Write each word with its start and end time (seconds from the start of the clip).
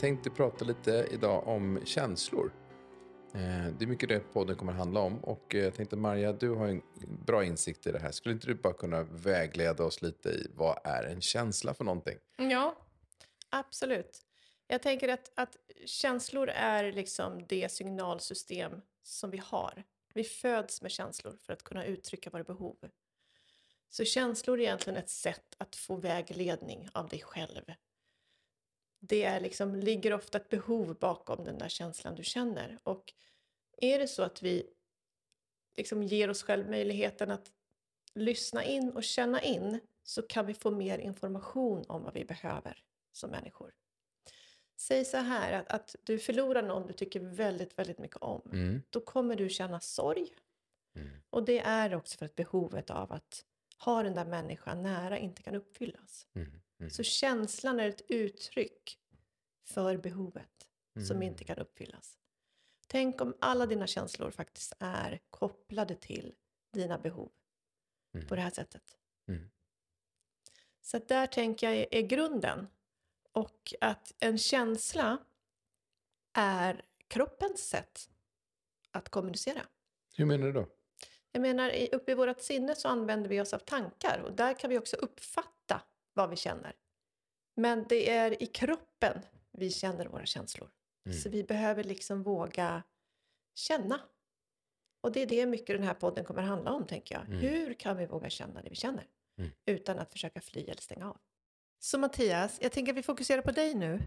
Tänkte 0.00 0.30
prata 0.30 0.64
lite 0.64 1.08
idag 1.10 1.48
om 1.48 1.80
känslor. 1.84 2.52
Eh, 3.34 3.74
det 3.78 3.84
är 3.84 3.86
mycket 3.86 4.08
det 4.08 4.20
podden 4.20 4.56
kommer 4.56 4.72
att 4.72 4.78
handla 4.78 5.00
om. 5.00 5.24
Och 5.24 5.54
eh, 5.54 5.64
jag 5.64 5.74
tänkte 5.74 5.96
Maria, 5.96 6.32
du 6.32 6.50
har 6.50 6.68
en 6.68 6.82
bra 7.26 7.44
insikt 7.44 7.86
i 7.86 7.92
det 7.92 7.98
här. 7.98 8.10
Skulle 8.12 8.32
inte 8.32 8.46
du 8.46 8.54
bara 8.54 8.72
kunna 8.72 9.02
vägleda 9.02 9.84
oss 9.84 10.02
lite 10.02 10.28
i 10.28 10.50
vad 10.54 10.78
är 10.84 11.04
en 11.04 11.20
känsla 11.20 11.74
för 11.74 11.84
någonting? 11.84 12.18
Ja, 12.36 12.76
absolut. 13.50 14.20
Jag 14.66 14.82
tänker 14.82 15.08
att, 15.08 15.32
att 15.34 15.56
känslor 15.84 16.48
är 16.48 16.92
liksom 16.92 17.46
det 17.48 17.72
signalsystem 17.72 18.72
som 19.02 19.30
vi 19.30 19.38
har. 19.44 19.84
Vi 20.14 20.24
föds 20.24 20.82
med 20.82 20.90
känslor 20.90 21.36
för 21.42 21.52
att 21.52 21.62
kunna 21.62 21.84
uttrycka 21.84 22.30
våra 22.30 22.44
behov. 22.44 22.76
Så 23.88 24.04
känslor 24.04 24.60
är 24.60 24.62
egentligen 24.62 24.98
ett 24.98 25.10
sätt 25.10 25.54
att 25.58 25.76
få 25.76 25.96
vägledning 25.96 26.88
av 26.92 27.08
dig 27.08 27.20
själv 27.20 27.62
det 29.00 29.22
är 29.22 29.40
liksom, 29.40 29.74
ligger 29.74 30.12
ofta 30.12 30.38
ett 30.38 30.48
behov 30.48 30.96
bakom 31.00 31.44
den 31.44 31.58
där 31.58 31.68
känslan 31.68 32.14
du 32.14 32.24
känner. 32.24 32.78
Och 32.82 33.12
är 33.76 33.98
det 33.98 34.08
så 34.08 34.22
att 34.22 34.42
vi 34.42 34.66
liksom 35.76 36.02
ger 36.02 36.30
oss 36.30 36.42
själv 36.42 36.70
möjligheten 36.70 37.30
att 37.30 37.52
lyssna 38.14 38.64
in 38.64 38.90
och 38.90 39.04
känna 39.04 39.42
in 39.42 39.80
så 40.02 40.22
kan 40.22 40.46
vi 40.46 40.54
få 40.54 40.70
mer 40.70 40.98
information 40.98 41.84
om 41.88 42.02
vad 42.02 42.14
vi 42.14 42.24
behöver 42.24 42.84
som 43.12 43.30
människor. 43.30 43.74
Säg 44.76 45.04
så 45.04 45.16
här 45.16 45.52
att, 45.52 45.68
att 45.68 45.96
du 46.02 46.18
förlorar 46.18 46.62
någon 46.62 46.86
du 46.86 46.92
tycker 46.92 47.20
väldigt, 47.20 47.78
väldigt 47.78 47.98
mycket 47.98 48.16
om. 48.16 48.42
Mm. 48.52 48.82
Då 48.90 49.00
kommer 49.00 49.36
du 49.36 49.48
känna 49.48 49.80
sorg. 49.80 50.34
Mm. 50.94 51.10
Och 51.30 51.44
det 51.44 51.58
är 51.58 51.94
också 51.94 52.18
för 52.18 52.26
att 52.26 52.34
behovet 52.34 52.90
av 52.90 53.12
att 53.12 53.44
ha 53.78 54.02
den 54.02 54.14
där 54.14 54.24
människan 54.24 54.82
nära 54.82 55.18
inte 55.18 55.42
kan 55.42 55.54
uppfyllas. 55.54 56.26
Mm. 56.34 56.60
Mm. 56.80 56.90
Så 56.90 57.02
känslan 57.02 57.80
är 57.80 57.88
ett 57.88 58.02
uttryck 58.08 58.98
för 59.64 59.96
behovet 59.96 60.68
mm. 60.96 61.06
som 61.06 61.22
inte 61.22 61.44
kan 61.44 61.58
uppfyllas. 61.58 62.18
Tänk 62.86 63.20
om 63.20 63.36
alla 63.40 63.66
dina 63.66 63.86
känslor 63.86 64.30
faktiskt 64.30 64.72
är 64.78 65.20
kopplade 65.30 65.94
till 65.94 66.34
dina 66.72 66.98
behov 66.98 67.32
mm. 68.14 68.26
på 68.26 68.34
det 68.34 68.40
här 68.40 68.50
sättet. 68.50 68.96
Mm. 69.28 69.50
Så 70.80 70.98
där 70.98 71.26
tänker 71.26 71.70
jag 71.70 71.86
är 71.90 72.02
grunden. 72.02 72.66
Och 73.32 73.74
att 73.80 74.14
en 74.18 74.38
känsla 74.38 75.18
är 76.32 76.84
kroppens 77.08 77.68
sätt 77.68 78.10
att 78.90 79.08
kommunicera. 79.08 79.66
Hur 80.16 80.26
menar 80.26 80.46
du 80.46 80.52
då? 80.52 80.68
Jag 81.32 81.42
menar, 81.42 81.88
uppe 81.92 82.12
i 82.12 82.14
vårt 82.14 82.40
sinne 82.40 82.74
så 82.74 82.88
använder 82.88 83.28
vi 83.28 83.40
oss 83.40 83.54
av 83.54 83.58
tankar 83.58 84.20
och 84.24 84.32
där 84.32 84.54
kan 84.54 84.70
vi 84.70 84.78
också 84.78 84.96
uppfatta 84.96 85.59
vad 86.20 86.30
vi 86.30 86.36
känner. 86.36 86.76
Men 87.56 87.86
det 87.88 88.10
är 88.10 88.42
i 88.42 88.46
kroppen 88.46 89.20
vi 89.52 89.70
känner 89.70 90.06
våra 90.06 90.26
känslor. 90.26 90.70
Mm. 91.06 91.18
Så 91.18 91.28
vi 91.28 91.44
behöver 91.44 91.84
liksom 91.84 92.22
våga 92.22 92.82
känna. 93.54 94.00
Och 95.00 95.12
det 95.12 95.22
är 95.22 95.26
det 95.26 95.46
mycket 95.46 95.76
den 95.76 95.82
här 95.82 95.94
podden 95.94 96.24
kommer 96.24 96.42
handla 96.42 96.72
om, 96.72 96.86
tänker 96.86 97.14
jag. 97.14 97.24
Mm. 97.24 97.38
Hur 97.38 97.74
kan 97.74 97.96
vi 97.96 98.06
våga 98.06 98.30
känna 98.30 98.62
det 98.62 98.68
vi 98.68 98.76
känner? 98.76 99.06
Mm. 99.38 99.50
Utan 99.66 99.98
att 99.98 100.12
försöka 100.12 100.40
fly 100.40 100.62
eller 100.62 100.82
stänga 100.82 101.08
av. 101.08 101.16
Så 101.78 101.98
Mattias, 101.98 102.58
jag 102.62 102.72
tänker 102.72 102.92
att 102.92 102.98
vi 102.98 103.02
fokuserar 103.02 103.42
på 103.42 103.50
dig 103.50 103.74
nu. 103.74 104.02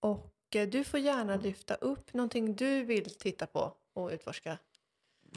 Och 0.00 0.56
eh, 0.56 0.68
du 0.68 0.84
får 0.84 1.00
gärna 1.00 1.36
lyfta 1.36 1.74
upp 1.74 2.14
någonting 2.14 2.56
du 2.56 2.84
vill 2.84 3.14
titta 3.14 3.46
på 3.46 3.74
och 3.92 4.10
utforska. 4.10 4.58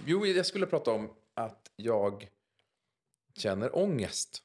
Jo, 0.06 0.26
jag 0.26 0.46
skulle 0.46 0.66
prata 0.66 0.92
om 0.92 1.14
att 1.34 1.72
jag 1.76 2.30
känner 3.34 3.76
ångest. 3.76 4.44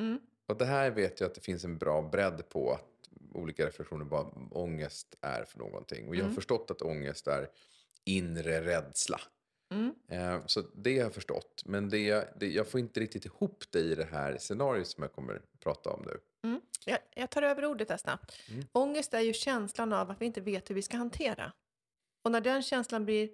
Mm. 0.00 0.20
Och 0.52 0.58
det 0.58 0.64
här 0.64 0.90
vet 0.90 1.20
jag 1.20 1.28
att 1.28 1.34
det 1.34 1.40
finns 1.40 1.64
en 1.64 1.78
bra 1.78 2.02
bredd 2.02 2.48
på. 2.48 2.72
Att 2.72 3.08
olika 3.32 3.66
reflektioner 3.66 4.04
vad 4.04 4.48
ångest 4.50 5.14
är 5.20 5.44
för 5.44 5.58
någonting. 5.58 6.08
Och 6.08 6.14
jag 6.16 6.20
har 6.20 6.24
mm. 6.24 6.34
förstått 6.34 6.70
att 6.70 6.82
ångest 6.82 7.26
är 7.26 7.48
inre 8.04 8.64
rädsla. 8.64 9.20
Mm. 9.70 9.94
Eh, 10.08 10.46
så 10.46 10.62
det 10.74 10.96
har 10.98 11.04
jag 11.04 11.14
förstått. 11.14 11.62
Men 11.64 11.88
det, 11.88 12.28
det, 12.40 12.50
jag 12.50 12.68
får 12.68 12.80
inte 12.80 13.00
riktigt 13.00 13.24
ihop 13.24 13.64
det 13.70 13.78
i 13.78 13.94
det 13.94 14.04
här 14.04 14.38
scenariot 14.38 14.86
som 14.86 15.02
jag 15.02 15.12
kommer 15.12 15.42
prata 15.60 15.90
om 15.90 16.02
nu. 16.06 16.18
Mm. 16.48 16.60
Jag, 16.86 16.98
jag, 17.14 17.30
tar 17.30 17.42
över 17.42 17.64
ordet 17.64 17.90
här 17.90 17.96
snabbt. 17.96 18.40
Mm. 18.48 18.64
Ångest 18.72 19.14
är 19.14 19.20
ju 19.20 19.32
känslan 19.32 19.92
av 19.92 20.10
att 20.10 20.20
vi 20.20 20.26
inte 20.26 20.40
vet 20.40 20.70
hur 20.70 20.74
vi 20.74 20.82
ska 20.82 20.96
hantera. 20.96 21.52
Och 22.24 22.32
när 22.32 22.40
den 22.40 22.62
känslan 22.62 23.04
blir, 23.04 23.30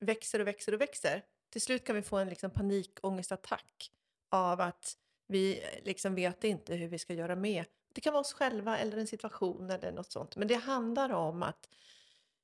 växer 0.00 0.40
och 0.40 0.46
växer 0.46 0.74
och 0.74 0.80
växer, 0.80 1.22
till 1.52 1.62
slut 1.62 1.84
kan 1.84 1.96
vi 1.96 2.02
få 2.02 2.16
en 2.16 2.28
liksom 2.28 2.50
panikångestattack 2.50 3.90
av 4.30 4.60
att 4.60 4.96
vi 5.28 5.62
liksom 5.82 6.14
vet 6.14 6.44
inte 6.44 6.74
hur 6.74 6.88
vi 6.88 6.98
ska 6.98 7.14
göra 7.14 7.36
med. 7.36 7.64
Det 7.94 8.00
kan 8.00 8.12
vara 8.12 8.20
oss 8.20 8.32
själva 8.32 8.78
eller 8.78 8.96
en 8.96 9.06
situation 9.06 9.70
eller 9.70 9.92
något 9.92 10.12
sånt. 10.12 10.36
Men 10.36 10.48
det 10.48 10.54
handlar 10.54 11.10
om 11.10 11.42
att 11.42 11.68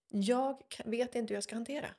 jag 0.09 0.63
vet 0.85 1.15
inte 1.15 1.33
hur 1.33 1.37
jag 1.37 1.45
ska 1.45 1.55
hantera. 1.55 1.87
Mm. 1.87 1.95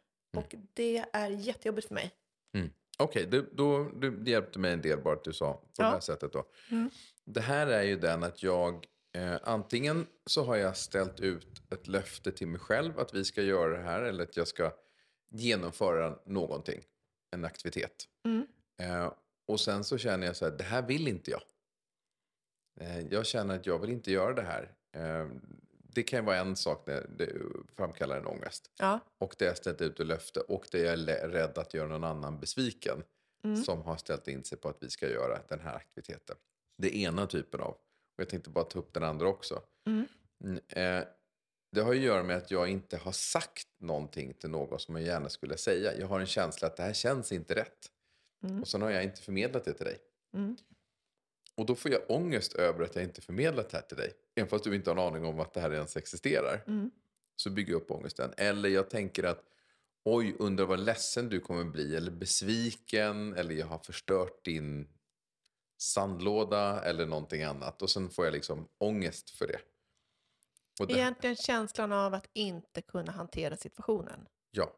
Och 0.46 0.56
det 0.74 1.06
är 1.14 1.30
jättejobbigt 1.30 1.88
för 1.88 1.96
mig. 1.96 2.12
Mm. 2.54 2.70
Okej, 2.98 3.28
okay, 3.28 3.42
då, 3.52 3.90
du 3.90 4.24
hjälpte 4.26 4.60
mig 4.60 4.74
en 4.74 4.82
del 4.82 5.02
bara 5.02 5.14
att 5.14 5.24
du 5.24 5.34
sa 5.34 5.54
på 5.54 5.70
ja. 5.78 5.84
det 5.84 5.92
här 5.92 6.00
sättet 6.00 6.34
då. 6.34 6.44
Mm. 6.72 6.90
Det 7.26 7.42
här 7.42 7.68
är 7.68 7.84
ju 7.84 8.00
den 8.00 8.24
att 8.24 8.44
jag 8.44 8.86
eh, 9.16 9.38
antingen 9.44 10.08
så 10.26 10.44
har 10.44 10.56
jag 10.56 10.78
ställt 10.78 11.20
ut 11.20 11.62
ett 11.72 11.88
löfte 11.88 12.32
till 12.32 12.48
mig 12.48 12.60
själv 12.60 13.00
att 13.00 13.14
vi 13.14 13.26
ska 13.26 13.42
göra 13.42 13.78
det 13.78 13.84
här 13.84 14.02
eller 14.02 14.24
att 14.24 14.38
jag 14.38 14.48
ska 14.48 14.72
genomföra 15.30 16.20
någonting, 16.26 16.82
en 17.32 17.46
aktivitet. 17.46 18.06
Mm. 18.26 18.48
Eh, 18.82 19.12
och 19.46 19.60
sen 19.60 19.84
så 19.84 19.98
känner 19.98 20.28
jag 20.28 20.36
så 20.36 20.46
här, 20.46 20.52
det 20.52 20.64
här 20.64 20.82
vill 20.82 21.08
inte 21.08 21.32
jag. 21.32 21.42
Eh, 22.80 23.00
jag 23.00 23.26
känner 23.26 23.56
att 23.56 23.66
jag 23.66 23.80
vill 23.80 23.90
inte 23.90 24.12
göra 24.12 24.34
det 24.34 24.42
här. 24.42 24.76
Eh, 24.92 25.28
det 25.96 26.04
kan 26.04 26.20
ju 26.20 26.26
vara 26.26 26.38
en 26.38 26.56
sak 26.56 26.88
när 26.88 27.08
det 27.18 27.32
framkallar 27.76 28.18
en 28.18 28.28
ångest. 28.28 28.72
Ja. 28.80 29.00
Och 29.18 29.36
det 29.38 29.48
är 29.48 29.54
ställt 29.54 29.82
ut 29.82 30.00
ett 30.00 30.08
löfte 30.08 30.40
och 30.40 30.68
det 30.72 30.88
är 30.88 30.98
rädd 31.28 31.58
att 31.58 31.74
göra 31.74 31.88
någon 31.88 32.04
annan 32.04 32.40
besviken. 32.40 33.04
Mm. 33.44 33.64
Som 33.64 33.82
har 33.82 33.98
ställt 33.98 34.28
in 34.28 34.44
sig 34.44 34.58
på 34.58 34.70
att 34.70 34.78
vi 34.84 34.90
ska 34.90 35.10
göra 35.10 35.40
den 35.50 35.60
här 35.60 35.76
aktiviteten. 35.76 36.36
Det 36.78 36.98
ena 36.98 37.28
typen 37.28 37.62
av. 37.62 37.72
Och 37.72 38.22
jag 38.22 38.30
tänkte 38.30 38.50
bara 38.50 38.66
ta 38.66 38.80
upp 38.80 38.94
den 38.94 39.04
andra 39.04 39.28
också. 39.28 39.62
Mm. 39.88 40.08
mm 40.44 40.60
eh, 40.70 41.08
det 41.72 41.82
har 41.82 41.94
ju 41.94 42.00
att 42.00 42.06
göra 42.06 42.24
med 42.24 42.38
att 42.38 42.52
jag 42.52 42.70
inte 42.70 42.98
har 42.98 43.12
sagt 43.12 43.68
någonting 43.78 44.34
till 44.34 44.50
någon 44.50 44.80
som 44.80 44.96
jag 44.96 45.06
gärna 45.06 45.30
skulle 45.30 45.58
säga. 45.58 45.98
Jag 46.00 46.08
har 46.08 46.20
en 46.20 46.26
känsla 46.26 46.68
att 46.68 46.78
det 46.78 46.84
här 46.84 46.94
känns 46.94 47.32
inte 47.32 47.56
rätt. 47.56 47.92
Mm. 48.46 48.62
Och 48.62 48.68
sen 48.68 48.82
har 48.82 48.90
jag 48.90 49.04
inte 49.04 49.22
förmedlat 49.22 49.66
det 49.66 49.74
till 49.74 49.86
dig. 49.86 49.98
Mm. 50.34 50.58
Och 51.56 51.66
då 51.66 51.76
får 51.76 51.92
jag 51.92 52.02
ångest 52.08 52.54
över 52.54 52.84
att 52.84 52.96
jag 52.96 53.04
inte 53.04 53.22
förmedlat 53.22 53.70
det 53.70 53.78
här 53.78 53.84
till 53.84 53.98
dig. 53.98 54.14
Även 54.36 54.50
fast 54.50 54.64
du 54.64 54.76
inte 54.76 54.90
har 54.90 54.98
en 54.98 55.04
aning 55.04 55.26
om 55.26 55.40
att 55.40 55.54
det 55.54 55.62
här 55.62 55.74
ens 55.74 55.98
existerar. 55.98 56.64
Mm. 56.68 56.92
Så 57.36 57.50
bygger 57.50 57.72
jag 57.72 57.82
upp 57.82 57.92
ångesten. 57.92 58.34
Eller 58.38 58.70
jag 58.70 58.90
tänker 58.90 59.24
att 59.24 59.44
oj, 60.04 60.36
undrar 60.40 60.66
vad 60.66 60.80
ledsen 60.80 61.30
du 61.30 61.40
kommer 61.40 61.64
bli. 61.64 61.96
Eller 61.96 62.12
besviken. 62.12 63.34
Eller 63.34 63.56
jag 63.56 63.68
har 63.68 63.80
förstört 63.80 64.46
din 64.46 64.88
sandlåda. 65.78 66.82
Eller 66.84 67.06
någonting 67.06 67.44
annat. 67.44 67.82
Och 67.82 67.90
sen 67.90 68.10
får 68.10 68.26
jag 68.26 68.34
liksom 68.34 68.68
ångest 68.78 69.30
för 69.30 69.48
det. 69.48 69.60
Och 70.80 70.88
det... 70.88 70.94
Egentligen 70.94 71.36
känslan 71.36 71.92
av 71.92 72.14
att 72.14 72.30
inte 72.34 72.82
kunna 72.82 73.12
hantera 73.12 73.58
situationen. 73.58 74.28
Ja. 74.52 74.74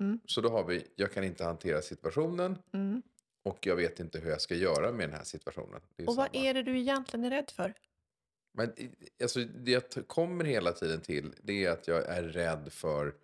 Mm. 0.00 0.20
Så 0.26 0.40
då 0.40 0.48
har 0.48 0.64
vi, 0.64 0.86
jag 0.96 1.12
kan 1.12 1.24
inte 1.24 1.44
hantera 1.44 1.82
situationen. 1.82 2.58
Mm. 2.72 3.02
Och 3.44 3.66
jag 3.66 3.76
vet 3.76 4.00
inte 4.00 4.18
hur 4.18 4.30
jag 4.30 4.40
ska 4.40 4.54
göra 4.54 4.92
med 4.92 5.08
den 5.08 5.16
här 5.16 5.24
situationen. 5.24 5.74
och 5.74 6.04
samma. 6.04 6.16
vad 6.16 6.28
är 6.32 6.54
det 6.54 6.62
du 6.62 6.78
egentligen 6.78 7.24
är 7.24 7.30
rädd 7.30 7.50
för? 7.50 7.74
Men, 8.52 8.74
alltså, 9.22 9.40
det 9.40 9.70
jag 9.70 10.06
kommer 10.06 10.44
hela 10.44 10.72
tiden 10.72 11.00
till 11.00 11.34
det 11.42 11.64
är 11.64 11.70
att 11.70 11.88
jag 11.88 12.06
är 12.06 12.22
rädd 12.22 12.72
för 12.72 13.14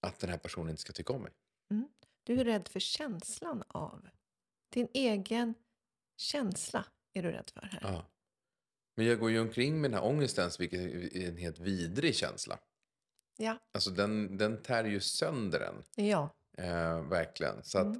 att 0.00 0.18
den 0.18 0.30
här 0.30 0.38
personen 0.38 0.70
inte 0.70 0.82
ska 0.82 0.92
tycka 0.92 1.12
om 1.12 1.22
mig. 1.22 1.32
Mm. 1.70 1.88
Du 2.24 2.40
är 2.40 2.44
rädd 2.44 2.68
för 2.68 2.80
känslan 2.80 3.62
av. 3.68 4.08
Din 4.68 4.88
egen 4.94 5.54
känsla 6.16 6.84
är 7.12 7.22
du 7.22 7.30
rädd 7.30 7.50
för 7.54 7.60
här. 7.60 7.80
Ja. 7.82 8.06
Men 8.96 9.06
jag 9.06 9.18
går 9.18 9.30
ju 9.30 9.40
omkring 9.40 9.80
med 9.80 9.90
den 9.90 10.00
här 10.00 10.08
ångesten, 10.08 10.50
vilket 10.58 10.80
är 10.80 11.28
en 11.28 11.36
helt 11.36 11.58
vidrig 11.58 12.14
känsla. 12.14 12.58
Ja. 13.36 13.58
Alltså 13.72 13.90
den, 13.90 14.36
den 14.36 14.62
tär 14.62 14.84
ju 14.84 15.00
sönder 15.00 15.60
en. 15.60 16.06
Ja. 16.06 16.30
Eh, 16.58 17.02
verkligen. 17.08 17.62
Så 17.62 17.78
mm. 17.78 17.92
att 17.92 17.98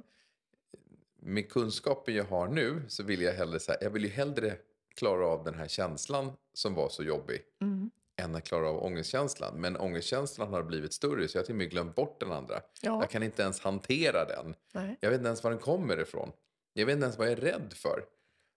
med 1.19 1.49
kunskapen 1.49 2.15
jag 2.15 2.25
har 2.25 2.47
nu 2.47 2.81
så 2.87 3.03
vill 3.03 3.21
jag 3.21 3.33
hellre, 3.33 3.59
så 3.59 3.71
här, 3.71 3.83
jag 3.83 3.89
vill 3.89 4.03
ju 4.03 4.09
hellre 4.09 4.57
klara 4.95 5.27
av 5.27 5.43
den 5.43 5.55
här 5.55 5.67
känslan 5.67 6.31
som 6.53 6.73
var 6.73 6.89
så 6.89 7.03
jobbig. 7.03 7.41
Mm. 7.61 7.91
än 8.15 8.35
att 8.35 8.43
klara 8.43 8.69
av 8.69 8.83
ångestkänslan. 8.83 9.61
Men 9.61 9.77
ångestkänslan 9.77 10.53
har 10.53 10.63
blivit 10.63 10.93
större 10.93 11.27
så 11.27 11.37
jag 11.37 11.41
har 11.41 11.45
till 11.45 11.53
och 11.53 11.57
med 11.57 11.69
glömt 11.69 11.95
bort 11.95 12.19
den 12.19 12.31
andra. 12.31 12.61
Ja. 12.81 13.01
Jag 13.01 13.09
kan 13.09 13.23
inte 13.23 13.41
ens 13.41 13.59
hantera 13.59 14.25
den. 14.25 14.55
Nej. 14.73 14.97
Jag 14.99 15.09
vet 15.09 15.17
inte 15.17 15.27
ens 15.27 15.43
var 15.43 15.51
den 15.51 15.59
kommer 15.59 15.99
ifrån. 15.99 16.31
Jag 16.73 16.85
vet 16.85 16.93
inte 16.93 17.05
ens 17.05 17.17
vad 17.17 17.27
jag 17.27 17.31
är 17.37 17.41
rädd 17.41 17.73
för. 17.73 18.05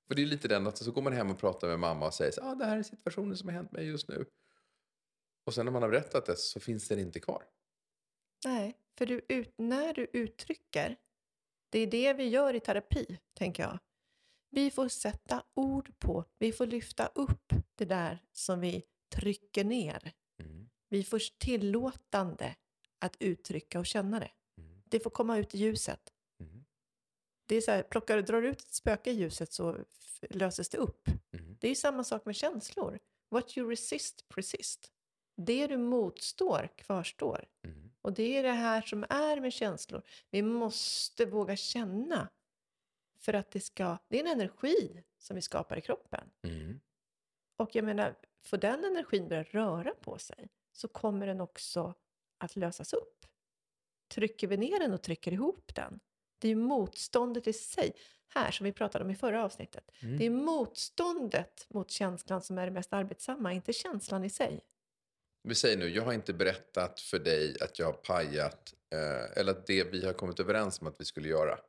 För 0.08 0.14
det 0.14 0.22
är 0.22 0.26
lite 0.26 0.48
den 0.48 0.66
att 0.66 0.78
så 0.78 0.90
går 0.90 1.02
man 1.02 1.12
hem 1.12 1.30
och 1.30 1.38
pratar 1.38 1.68
med 1.68 1.78
mamma 1.78 2.06
och 2.06 2.14
säger 2.14 2.32
att 2.32 2.38
ah, 2.44 2.54
det 2.54 2.64
här 2.64 2.78
är 2.78 2.82
situationen 2.82 3.36
som 3.36 3.48
har 3.48 3.54
hänt 3.54 3.72
mig 3.72 3.86
just 3.86 4.08
nu. 4.08 4.24
Och 5.44 5.54
sen 5.54 5.64
när 5.64 5.72
man 5.72 5.82
har 5.82 5.90
berättat 5.90 6.26
det 6.26 6.36
så 6.36 6.60
finns 6.60 6.88
den 6.88 6.98
inte 6.98 7.20
kvar. 7.20 7.44
Nej, 8.44 8.78
för 8.98 9.06
du 9.06 9.20
ut, 9.28 9.54
när 9.58 9.94
du 9.94 10.06
uttrycker, 10.12 10.96
det 11.70 11.78
är 11.78 11.86
det 11.86 12.12
vi 12.12 12.28
gör 12.28 12.54
i 12.54 12.60
terapi, 12.60 13.18
tänker 13.34 13.62
jag. 13.62 13.78
Vi 14.50 14.70
får 14.70 14.88
sätta 14.88 15.44
ord 15.54 15.98
på, 15.98 16.24
vi 16.38 16.52
får 16.52 16.66
lyfta 16.66 17.06
upp 17.06 17.52
det 17.74 17.84
där 17.84 18.24
som 18.32 18.60
vi 18.60 18.82
trycker 19.14 19.64
ner. 19.64 20.12
Mm. 20.40 20.68
Vi 20.88 21.04
får 21.04 21.38
tillåtande 21.38 22.56
att 22.98 23.16
uttrycka 23.20 23.78
och 23.78 23.86
känna 23.86 24.20
det. 24.20 24.30
Mm. 24.58 24.82
Det 24.84 25.00
får 25.00 25.10
komma 25.10 25.38
ut 25.38 25.54
i 25.54 25.58
ljuset. 25.58 26.12
Mm. 26.40 26.64
Det 27.46 27.56
är 27.56 27.60
så 27.60 27.70
här, 27.70 27.82
plockar, 27.82 28.22
drar 28.22 28.42
du 28.42 28.48
ut 28.48 28.60
ett 28.60 28.74
spöke 28.74 29.10
i 29.10 29.14
ljuset 29.14 29.52
så 29.52 29.78
löses 30.30 30.68
det 30.68 30.78
upp. 30.78 31.08
Mm. 31.32 31.56
Det 31.60 31.66
är 31.66 31.68
ju 31.68 31.74
samma 31.74 32.04
sak 32.04 32.26
med 32.26 32.36
känslor. 32.36 32.98
What 33.30 33.58
you 33.58 33.70
resist, 33.70 34.28
persist. 34.28 34.93
Det 35.36 35.66
du 35.66 35.76
motstår 35.76 36.68
kvarstår. 36.76 37.44
Mm. 37.62 37.90
Och 38.00 38.12
det 38.12 38.38
är 38.38 38.42
det 38.42 38.52
här 38.52 38.82
som 38.82 39.04
är 39.08 39.40
med 39.40 39.52
känslor. 39.52 40.02
Vi 40.30 40.42
måste 40.42 41.26
våga 41.26 41.56
känna. 41.56 42.28
För 43.18 43.32
att 43.32 43.50
det 43.50 43.60
ska, 43.60 43.98
det 44.08 44.20
är 44.20 44.20
en 44.20 44.40
energi 44.40 45.02
som 45.18 45.36
vi 45.36 45.42
skapar 45.42 45.76
i 45.76 45.80
kroppen. 45.80 46.30
Mm. 46.42 46.80
Och 47.56 47.74
jag 47.74 47.84
menar, 47.84 48.14
får 48.42 48.56
den 48.56 48.84
energin 48.84 49.28
börja 49.28 49.42
röra 49.42 49.94
på 49.94 50.18
sig 50.18 50.48
så 50.72 50.88
kommer 50.88 51.26
den 51.26 51.40
också 51.40 51.94
att 52.38 52.56
lösas 52.56 52.92
upp. 52.92 53.26
Trycker 54.08 54.46
vi 54.46 54.56
ner 54.56 54.78
den 54.78 54.92
och 54.92 55.02
trycker 55.02 55.32
ihop 55.32 55.74
den, 55.74 56.00
det 56.38 56.48
är 56.48 56.56
motståndet 56.56 57.46
i 57.46 57.52
sig, 57.52 57.92
här 58.28 58.50
som 58.50 58.64
vi 58.64 58.72
pratade 58.72 59.04
om 59.04 59.10
i 59.10 59.14
förra 59.14 59.44
avsnittet. 59.44 59.90
Mm. 60.02 60.18
Det 60.18 60.26
är 60.26 60.30
motståndet 60.30 61.66
mot 61.70 61.90
känslan 61.90 62.42
som 62.42 62.58
är 62.58 62.64
det 62.64 62.72
mest 62.72 62.92
arbetsamma, 62.92 63.52
inte 63.52 63.72
känslan 63.72 64.24
i 64.24 64.30
sig. 64.30 64.60
Vi 65.48 65.54
säger 65.54 65.76
nu, 65.76 65.88
jag 65.88 66.02
har 66.02 66.12
inte 66.12 66.32
berättat 66.32 67.00
för 67.00 67.18
dig 67.18 67.56
att 67.60 67.78
jag 67.78 67.86
har 67.86 67.92
pajat, 67.92 68.74
eh, 68.94 69.38
eller 69.38 69.52
att 69.52 69.66
det 69.66 69.84
vi 69.92 70.06
har 70.06 70.12
kommit 70.12 70.40
överens 70.40 70.80
om 70.80 70.86
att 70.86 71.00
vi 71.00 71.04
skulle 71.04 71.28
göra, 71.28 71.52
att 71.52 71.60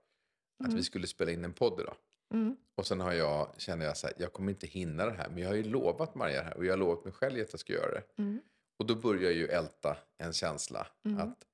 Mm. 0.65 0.75
vi 0.75 0.83
skulle 0.83 1.07
spela 1.07 1.31
in 1.31 1.45
en 1.45 1.53
podd 1.53 1.79
idag. 1.79 1.95
Mm. 2.33 2.57
Och 2.75 2.87
sen 2.87 2.99
har 2.99 3.13
jag, 3.13 3.53
känner 3.57 3.85
jag 3.85 3.97
så 3.97 4.07
här, 4.07 4.15
jag 4.19 4.33
kommer 4.33 4.51
inte 4.51 4.67
hinna 4.67 5.05
det 5.05 5.11
här, 5.13 5.29
men 5.29 5.37
jag 5.37 5.49
har 5.49 5.55
ju 5.55 5.63
lovat 5.63 6.15
Maria 6.15 6.37
det 6.37 6.43
här 6.47 6.57
och 6.57 6.65
jag 6.65 6.71
har 6.71 6.77
lovat 6.77 7.03
mig 7.03 7.13
själv 7.13 7.41
att 7.41 7.53
jag 7.53 7.59
ska 7.59 7.73
göra 7.73 7.91
det. 7.91 8.03
Mm. 8.17 8.41
Och 8.79 8.85
då 8.85 8.95
börjar 8.95 9.21
jag 9.23 9.33
ju 9.33 9.47
älta 9.47 9.97
en 10.17 10.33
känsla 10.33 10.87
Mm. 11.05 11.19
att 11.19 11.45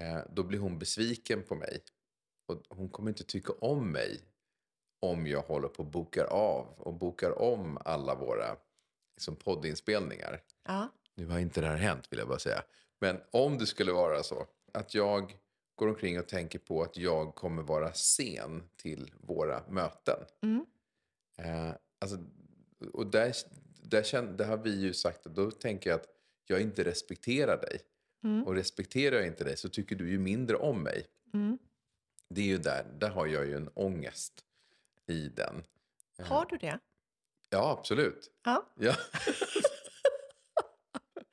eh, 0.00 0.18
då 0.30 0.42
blir 0.42 0.58
hon 0.58 0.78
besviken 0.78 1.42
på 1.42 1.54
mig. 1.54 1.82
Och 2.48 2.62
hon 2.76 2.88
kommer 2.88 3.08
inte 3.10 3.24
tycka 3.24 3.52
om 3.52 3.92
mig 3.92 4.20
om 5.00 5.26
jag 5.26 5.42
håller 5.42 5.68
på 5.68 5.78
och 5.82 5.90
bokar 5.90 6.24
av 6.24 6.66
och 6.78 6.94
bokar 6.94 7.38
om 7.42 7.78
alla 7.84 8.14
våra 8.14 8.56
liksom, 9.16 9.36
poddinspelningar. 9.36 10.42
Ja. 10.64 10.88
Nu 11.16 11.26
har 11.26 11.38
inte 11.38 11.60
det 11.60 11.66
här 11.66 11.76
hänt 11.76 12.12
vill 12.12 12.18
jag 12.18 12.28
bara 12.28 12.38
säga. 12.38 12.62
Men 12.98 13.20
om 13.30 13.58
det 13.58 13.66
skulle 13.66 13.92
vara 13.92 14.22
så 14.22 14.46
att 14.72 14.94
jag 14.94 15.36
går 15.74 15.88
omkring 15.88 16.18
och 16.18 16.28
tänker 16.28 16.58
på 16.58 16.82
att 16.82 16.96
jag 16.96 17.34
kommer 17.34 17.62
vara 17.62 17.92
sen 17.92 18.68
till 18.76 19.12
våra 19.20 19.62
möten. 19.68 20.18
Mm. 20.42 20.66
Eh, 21.38 21.74
alltså, 21.98 22.18
och 22.92 23.06
där, 23.06 23.32
där, 23.82 24.02
känner, 24.02 24.32
där 24.32 24.44
har 24.44 24.56
vi 24.56 24.80
ju 24.80 24.92
sagt 24.92 25.26
att 25.26 25.34
då 25.34 25.50
tänker 25.50 25.90
jag 25.90 26.00
att 26.00 26.06
jag 26.46 26.60
inte 26.60 26.84
respekterar 26.84 27.60
dig. 27.60 27.80
Mm. 28.24 28.44
Och 28.46 28.54
respekterar 28.54 29.16
jag 29.16 29.26
inte 29.26 29.44
dig 29.44 29.56
så 29.56 29.68
tycker 29.68 29.96
du 29.96 30.10
ju 30.10 30.18
mindre 30.18 30.56
om 30.56 30.82
mig. 30.82 31.06
Mm. 31.34 31.58
Det 32.28 32.40
är 32.40 32.46
ju 32.46 32.58
där, 32.58 32.86
där 32.98 33.10
har 33.10 33.26
jag 33.26 33.46
ju 33.46 33.56
en 33.56 33.68
ångest 33.74 34.44
i 35.06 35.28
den. 35.28 35.64
Eh, 36.18 36.26
Har 36.26 36.46
du 36.46 36.56
det? 36.56 36.78
Ja, 37.50 37.76
absolut. 37.78 38.30
Ja. 38.44 38.66
Ja. 38.74 38.94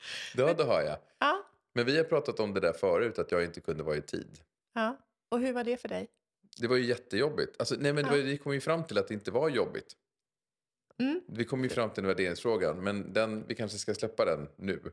ja, 0.36 0.54
det 0.54 0.64
har 0.64 0.82
jag. 0.82 0.98
Ja. 1.20 1.44
Men 1.74 1.86
vi 1.86 1.98
har 1.98 2.04
pratat 2.04 2.40
om 2.40 2.54
det 2.54 2.60
där 2.60 2.74
förut, 2.74 3.20
att 3.20 3.32
jag 3.32 3.44
inte 3.44 3.62
kunde 3.62 3.84
vara 3.84 3.96
i 3.96 4.02
tid. 4.02 4.40
ja. 4.74 4.98
Och 5.30 5.40
hur 5.40 5.54
var 5.54 5.64
det 5.64 5.78
för 5.78 5.88
dig? 5.90 6.08
Det 6.62 6.68
var 6.68 6.76
ju 6.76 6.86
jättejobbigt. 6.86 7.56
Alltså, 7.60 7.76
nej, 7.80 7.94
men 7.94 8.06
Ja. 8.06 8.12
vi 8.12 8.38
kom 8.38 8.54
ju 8.54 8.62
fram 8.62 8.84
till 8.84 8.98
att 8.98 9.08
det 9.08 9.14
inte 9.14 9.32
var 9.32 9.50
jobbigt. 9.50 9.94
Mm. 11.00 11.22
Vi 11.28 11.46
kom 11.46 11.64
ju 11.64 11.70
fram 11.70 11.90
till 11.90 12.04
en 12.04 12.08
värderingsfråga, 12.08 12.74
men 12.74 13.14
den, 13.14 13.48
vi 13.48 13.56
kanske 13.56 13.78
ska 13.78 13.94
släppa 13.94 14.26
den 14.26 14.50
nu. 14.56 14.92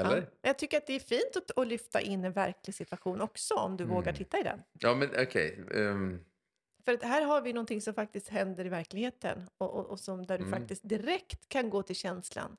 Eller? 0.00 0.16
Ja. 0.16 0.22
Jag 0.48 0.58
tycker 0.58 0.76
att 0.78 0.86
det 0.86 0.92
är 0.92 1.00
fint 1.00 1.36
att, 1.36 1.58
att 1.58 1.66
lyfta 1.66 2.00
in 2.00 2.24
en 2.24 2.32
verklig 2.32 2.74
situation 2.74 3.20
också, 3.20 3.54
om 3.54 3.76
du 3.76 3.84
vågar 3.84 4.12
titta 4.12 4.38
i 4.38 4.42
den. 4.42 4.62
Ja, 4.80 4.94
men 4.94 5.08
okej. 5.18 5.64
ehm, 5.74 6.24
För 6.84 6.92
att 6.92 7.02
här 7.02 7.22
har 7.22 7.40
vi 7.40 7.52
någonting 7.52 7.80
som 7.80 7.94
faktiskt 7.94 8.28
händer 8.28 8.64
i 8.64 8.68
verkligheten 8.68 9.48
och, 9.58 9.70
och, 9.74 9.86
och 9.86 10.00
som 10.00 10.26
där 10.26 10.38
du 10.38 10.44
Mm. 10.44 10.60
faktiskt 10.60 10.88
direkt 10.88 11.48
kan 11.48 11.70
gå 11.70 11.82
till 11.82 11.96
känslan. 11.96 12.56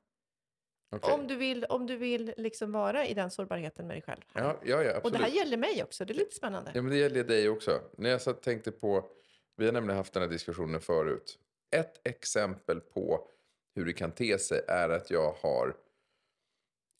Okej. 0.90 1.14
Om 1.14 1.26
du 1.26 1.36
vill, 1.36 1.64
om 1.64 1.86
du 1.86 1.96
vill 1.96 2.34
liksom 2.36 2.72
vara 2.72 3.06
i 3.06 3.14
den 3.14 3.30
sårbarheten 3.30 3.86
med 3.86 3.96
dig 3.96 4.02
själv. 4.02 4.20
Ja, 4.32 4.60
ja, 4.64 4.82
ja, 4.82 5.00
och 5.00 5.12
det 5.12 5.18
här 5.18 5.28
gäller 5.28 5.56
mig 5.56 5.82
också, 5.82 6.04
det 6.04 6.12
är 6.12 6.14
lite 6.14 6.34
spännande. 6.34 6.70
Ja, 6.74 6.82
men 6.82 6.90
det 6.90 6.98
gäller 6.98 7.24
dig 7.24 7.48
också. 7.48 7.80
När 7.96 8.10
jag 8.10 8.22
satt 8.22 8.42
tänkte 8.42 8.72
på, 8.72 9.10
vi 9.56 9.64
har 9.64 9.72
nämligen 9.72 9.96
haft 9.96 10.12
den 10.12 10.22
här 10.22 10.30
diskussionen 10.30 10.80
förut. 10.80 11.38
Ett 11.70 12.08
exempel 12.08 12.80
på 12.80 13.28
hur 13.74 13.84
det 13.84 13.92
kan 13.92 14.12
te 14.12 14.38
sig 14.38 14.60
är 14.68 14.88
att 14.88 15.10
jag 15.10 15.32
har 15.32 15.76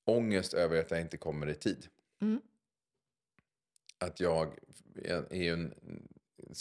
ångest 0.07 0.55
över 0.55 0.81
att 0.81 0.91
jag 0.91 1.01
inte 1.01 1.17
kommer 1.17 1.49
i 1.49 1.55
tid. 1.55 1.87
Mm. 2.21 2.41
Att 3.99 4.21
jag 4.21 4.59
är 5.05 5.35
är 5.35 5.53
en 5.53 5.75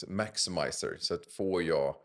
maximizer. 0.07 0.97
Så 0.99 1.13
att 1.13 1.25
får 1.25 1.63
jag 1.63 1.95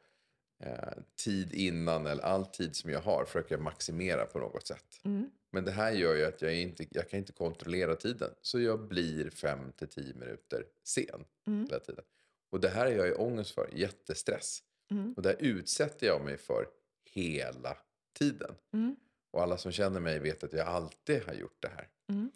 eh, 0.62 0.98
tid 1.24 1.52
innan 1.52 2.06
eller 2.06 2.22
all 2.22 2.46
tid 2.46 2.76
som 2.76 2.90
jag 2.90 3.00
har 3.00 3.24
försöker 3.24 3.54
jag 3.54 3.62
maximera 3.62 4.26
på 4.26 4.38
något 4.38 4.66
sätt. 4.66 5.00
Mm. 5.04 5.30
Men 5.52 5.64
det 5.64 5.70
här 5.70 5.92
gör 5.92 6.14
ju 6.14 6.24
att 6.24 6.42
jag, 6.42 6.54
inte, 6.54 6.86
jag 6.90 7.10
kan 7.10 7.18
inte 7.18 7.32
kontrollera 7.32 7.96
tiden. 7.96 8.30
Så 8.42 8.60
jag 8.60 8.88
blir 8.88 9.30
5 9.30 9.72
till 9.72 9.88
10 9.88 10.14
minuter 10.14 10.64
sen 10.84 11.24
Mm. 11.46 11.64
hela 11.64 11.80
tiden. 11.80 12.04
Och 12.50 12.60
det 12.60 12.68
här 12.68 12.86
är 12.86 12.96
jag 12.96 13.06
ju 13.06 13.14
ångest 13.14 13.50
för, 13.50 13.68
jättestress. 13.72 14.58
Mm. 14.90 15.12
Och 15.12 15.22
det 15.22 15.28
här 15.28 15.36
utsätter 15.40 16.06
jag 16.06 16.24
mig 16.24 16.36
för 16.36 16.66
hela 17.10 17.76
tiden. 18.18 18.54
Mm. 18.72 18.96
Och 19.30 19.42
alla 19.42 19.58
som 19.58 19.72
känner 19.72 20.00
mig 20.00 20.18
vet 20.18 20.44
att 20.44 20.52
jag 20.52 20.66
alltid 20.66 21.22
har 21.26 21.34
gjort 21.34 21.56
det 21.62 21.68
här. 21.68 21.88
Mm. 22.08 22.30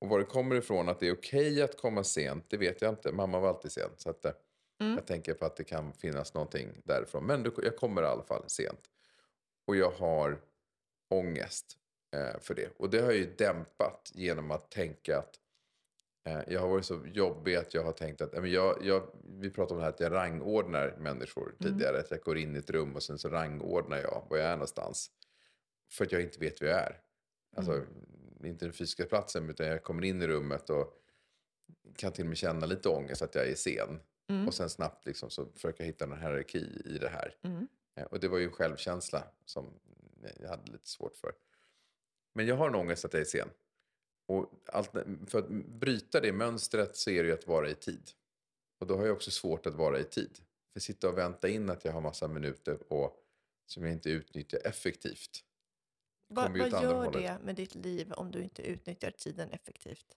Och 0.00 0.08
var 0.08 0.18
det 0.18 0.24
kommer 0.24 0.56
ifrån 0.56 0.88
att 0.88 1.00
det 1.00 1.08
är 1.08 1.12
okej 1.12 1.62
att 1.62 1.76
komma 1.76 2.04
sent, 2.04 2.44
det 2.48 2.56
vet 2.56 2.82
jag 2.82 2.90
inte. 2.92 3.12
Mamma 3.12 3.40
var 3.40 3.48
alltid 3.48 3.72
sen. 3.72 3.90
Så 3.96 4.10
att, 4.10 4.24
eh, 4.24 4.32
Mm. 4.80 4.94
jag 4.94 5.06
tänker 5.06 5.34
på 5.34 5.44
att 5.44 5.56
det 5.56 5.64
kan 5.64 5.92
finnas 5.92 6.34
någonting 6.34 6.68
därifrån. 6.84 7.26
Men 7.26 7.52
jag 7.62 7.76
kommer 7.76 8.02
i 8.02 8.06
alla 8.06 8.22
fall 8.22 8.44
sent. 8.46 8.90
Och 9.66 9.76
jag 9.76 9.90
har 9.90 10.40
ångest 11.08 11.78
eh, 12.14 12.40
för 12.40 12.54
det. 12.54 12.70
Och 12.76 12.90
det 12.90 12.98
har 13.00 13.06
jag 13.06 13.16
ju 13.16 13.34
dämpat 13.34 14.10
genom 14.14 14.50
att 14.50 14.70
tänka 14.70 15.18
att 15.18 15.40
eh, 16.26 16.40
jag 16.48 16.60
har 16.60 16.68
varit 16.68 16.84
så 16.84 17.00
jobbig 17.06 17.56
att 17.56 17.74
jag 17.74 17.84
har 17.84 17.92
tänkt 17.92 18.20
att, 18.20 18.34
eh, 18.34 18.44
jag, 18.44 18.78
jag, 18.82 19.02
vi 19.24 19.50
pratade 19.50 19.74
om 19.74 19.78
det 19.78 19.84
här 19.84 19.92
att 19.92 20.00
jag 20.00 20.12
rangordnar 20.12 20.96
människor 20.98 21.54
tidigare. 21.60 21.98
Att 21.98 22.10
jag 22.10 22.20
går 22.20 22.38
in 22.38 22.56
i 22.56 22.58
ett 22.58 22.70
rum 22.70 22.96
och 22.96 23.02
sen 23.02 23.18
så 23.18 23.28
rangordnar 23.28 23.98
jag 23.98 24.26
var 24.30 24.38
jag 24.38 24.46
är 24.46 24.56
någonstans. 24.56 25.10
För 25.90 26.04
att 26.04 26.12
jag 26.12 26.22
inte 26.22 26.40
vet 26.40 26.60
var 26.60 26.68
jag 26.68 26.78
är. 26.78 27.00
Alltså, 27.56 27.86
inte 28.44 28.64
den 28.64 28.72
fysiska 28.72 29.04
platsen 29.04 29.50
utan 29.50 29.66
jag 29.66 29.82
kommer 29.82 30.04
in 30.04 30.22
i 30.22 30.26
rummet 30.26 30.70
och 30.70 30.96
kan 31.96 32.12
till 32.12 32.24
och 32.24 32.28
med 32.28 32.36
känna 32.36 32.66
lite 32.66 32.88
ångest 32.88 33.22
att 33.22 33.34
jag 33.34 33.48
är 33.48 33.54
sen. 33.54 34.00
Mm. 34.30 34.48
Och 34.48 34.54
sen 34.54 34.70
snabbt 34.70 35.06
liksom 35.06 35.30
så 35.30 35.46
försöka 35.46 35.84
hitta 35.84 36.04
en 36.04 36.18
hierarki 36.18 36.82
i 36.84 36.98
det 36.98 37.08
här. 37.08 37.36
Mm. 37.42 37.68
Eh, 37.94 38.04
Och 38.04 38.20
det 38.20 38.28
var 38.28 38.38
ju 38.38 38.44
en 38.44 38.52
självkänsla 38.52 39.24
som 39.44 39.80
jag 40.40 40.48
hade 40.48 40.72
lite 40.72 40.88
svårt 40.88 41.16
för. 41.16 41.32
Men 42.32 42.46
jag 42.46 42.56
har 42.56 42.68
en 42.68 42.74
ångest 42.74 43.04
att 43.04 43.12
jag 43.12 43.20
är 43.20 43.24
sen. 43.26 43.48
Och 44.26 44.52
allt, 44.66 44.90
för 45.26 45.38
att 45.38 45.48
bryta 45.48 46.20
det 46.20 46.32
mönstret 46.32 46.96
så 46.96 47.10
är 47.10 47.22
det 47.22 47.28
ju 47.28 47.34
att 47.34 47.46
vara 47.46 47.68
i 47.70 47.74
tid. 47.74 48.10
Och 48.78 48.86
då 48.86 48.96
har 48.96 49.06
jag 49.06 49.16
också 49.16 49.30
svårt 49.30 49.66
att 49.66 49.74
vara 49.74 49.98
i 49.98 50.04
tid. 50.04 50.38
För 50.72 50.80
sitta 50.80 51.08
och 51.08 51.18
vänta 51.18 51.48
in 51.48 51.70
att 51.70 51.84
jag 51.84 51.92
har 51.92 52.00
massa 52.00 52.28
minuter 52.28 52.92
och, 52.92 53.16
som 53.66 53.84
jag 53.84 53.92
inte 53.92 54.10
utnyttjar 54.10 54.60
effektivt. 54.64 55.44
Va, 56.28 56.48
vad 56.48 56.82
gör 56.82 56.94
hållet. 56.94 57.12
det 57.12 57.38
med 57.44 57.56
ditt 57.56 57.74
liv 57.74 58.12
om 58.12 58.30
du 58.30 58.42
inte 58.42 58.62
utnyttjar 58.62 59.10
tiden 59.10 59.50
effektivt? 59.50 60.16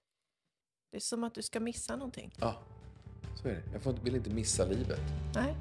Det 0.92 0.98
är 0.98 1.02
som 1.02 1.24
att 1.24 1.36
du 1.36 1.42
ska 1.42 1.60
missa 1.60 1.96
någonting. 1.96 2.34
Ja, 2.40 2.64
så 3.36 3.48
är 3.48 3.54
det. 3.54 3.64
Jag 3.74 3.82
får, 3.82 3.94
vill 4.04 4.16
inte 4.16 4.30
missa 4.30 4.66
livet. 4.66 5.02
Nej. 5.36 5.56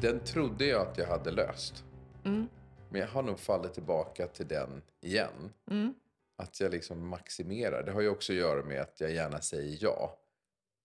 Den 0.00 0.20
trodde 0.20 0.66
jag 0.66 0.86
att 0.86 0.98
jag 0.98 1.06
hade 1.06 1.30
löst. 1.30 1.84
Mm. 2.24 2.48
Men 2.88 3.00
jag 3.00 3.08
har 3.08 3.22
nog 3.22 3.38
fallit 3.38 3.74
tillbaka 3.74 4.26
till 4.26 4.48
den 4.48 4.82
igen. 5.00 5.52
Mm. 5.70 5.94
Att 6.36 6.60
jag 6.60 6.70
liksom 6.70 7.08
maximerar. 7.08 7.82
Det 7.82 7.92
har 7.92 8.00
ju 8.00 8.08
också 8.08 8.32
att 8.32 8.38
göra 8.38 8.64
med 8.64 8.80
att 8.80 9.00
jag 9.00 9.12
gärna 9.12 9.40
säger 9.40 9.78
ja. 9.80 10.18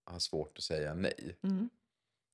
Jag 0.05 0.12
har 0.12 0.19
svårt 0.19 0.57
att 0.57 0.63
säga 0.63 0.93
nej. 0.93 1.38
Mm. 1.43 1.69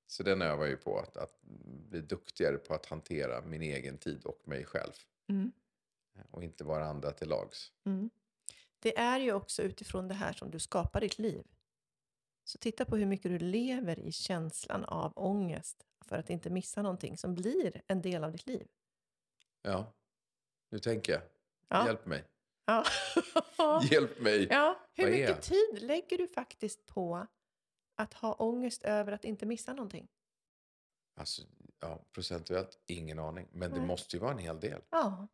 Så 0.07 0.23
den 0.23 0.41
övar 0.41 0.65
ju 0.65 0.77
på 0.77 0.99
att, 0.99 1.17
att 1.17 1.41
bli 1.89 2.01
duktigare 2.01 2.57
på 2.57 2.73
att 2.73 2.85
hantera 2.85 3.41
min 3.41 3.61
egen 3.61 3.97
tid 3.97 4.25
och 4.25 4.41
mig 4.47 4.65
själv. 4.65 4.93
Mm. 5.29 5.51
Och 6.31 6.43
inte 6.43 6.63
vara 6.63 6.86
andra 6.86 7.12
till 7.12 7.29
lags. 7.29 7.72
Mm. 7.86 8.10
Det 8.79 8.98
är 8.98 9.19
ju 9.19 9.34
också 9.34 9.62
utifrån 9.62 10.07
det 10.07 10.13
här 10.13 10.34
som 10.34 10.51
du 10.51 10.60
skapar 10.60 11.01
ditt 11.01 11.19
liv. 11.19 11.43
Så 12.43 12.57
titta 12.57 12.86
på 12.86 12.98
hur 12.98 13.05
mycket 13.05 13.31
du 13.31 13.39
lever 13.39 14.00
i 14.00 14.12
känslan 14.12 14.86
av 14.86 15.13
ångest 15.15 15.88
för 16.01 16.17
att 16.17 16.29
inte 16.29 16.50
missa 16.50 16.81
någonting 16.81 17.17
som 17.17 17.36
blir 17.36 17.81
en 17.88 18.01
del 18.01 18.24
av 18.24 18.31
ditt 18.31 18.48
liv. 18.48 18.67
Ja, 19.62 19.93
nu 20.69 20.79
tänker 20.79 21.13
jag. 21.13 21.22
Ja. 21.67 21.86
Hjälp 21.86 22.05
mig. 22.05 22.24
Ja. 22.65 22.86
Hjälp 23.91 24.19
mig. 24.19 24.48
ja. 24.50 24.79
Hur 24.93 25.12
mycket 25.12 25.41
tid 25.41 25.81
lägger 25.81 26.17
du 26.17 26.27
faktiskt 26.27 26.86
på 26.86 27.27
att 27.95 28.13
ha 28.13 28.34
ångest 28.34 28.84
över 28.84 29.12
att 29.12 29.25
inte 29.25 29.45
missa 29.45 29.74
någonting? 29.74 30.07
Alltså, 31.15 31.41
ja, 31.79 32.05
procentuellt 32.12 32.79
ingen 32.86 33.19
aning. 33.19 33.48
Men 33.51 33.72
det 33.72 33.77
Nej. 33.77 33.88
måste 33.88 34.15
ju 34.15 34.22
vara 34.22 34.31
en 34.31 34.38
hel 34.38 34.60
del. 34.60 34.81
Ja. 34.89 35.27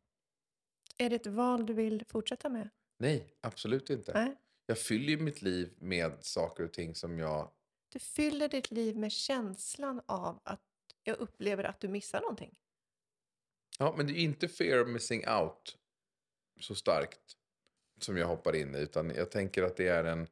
Är 1.01 1.09
det 1.09 1.15
ett 1.15 1.27
val 1.27 1.65
du 1.65 1.73
vill 1.73 2.03
fortsätta 2.07 2.49
med? 2.49 2.69
Nej, 2.97 3.33
absolut 3.41 3.89
inte. 3.89 4.13
Nej. 4.13 4.35
Jag 4.65 4.79
fyller 4.79 5.17
mitt 5.17 5.41
liv 5.41 5.73
med 5.77 6.23
saker 6.23 6.63
och 6.63 6.73
ting 6.73 6.95
som 6.95 7.19
jag... 7.19 7.51
Du 7.89 7.99
fyller 7.99 8.47
ditt 8.47 8.71
liv 8.71 8.97
med 8.97 9.11
känslan 9.11 10.01
av 10.05 10.39
att 10.43 10.61
jag 11.03 11.17
upplever 11.17 11.63
att 11.63 11.79
du 11.79 11.87
missar 11.87 12.21
någonting. 12.21 12.59
Ja, 13.79 13.93
men 13.97 14.07
det 14.07 14.13
är 14.13 14.23
inte 14.23 14.47
fear 14.47 14.81
of 14.81 14.87
missing 14.87 15.27
out 15.27 15.77
så 16.59 16.75
starkt 16.75 17.37
som 17.99 18.17
jag 18.17 18.27
hoppar 18.27 18.55
in 18.55 18.75
i. 18.75 18.79
Utan 18.79 19.09
jag 19.09 19.31
tänker 19.31 19.63
att 19.63 19.77
det 19.77 19.87
är 19.87 20.03
en... 20.03 20.27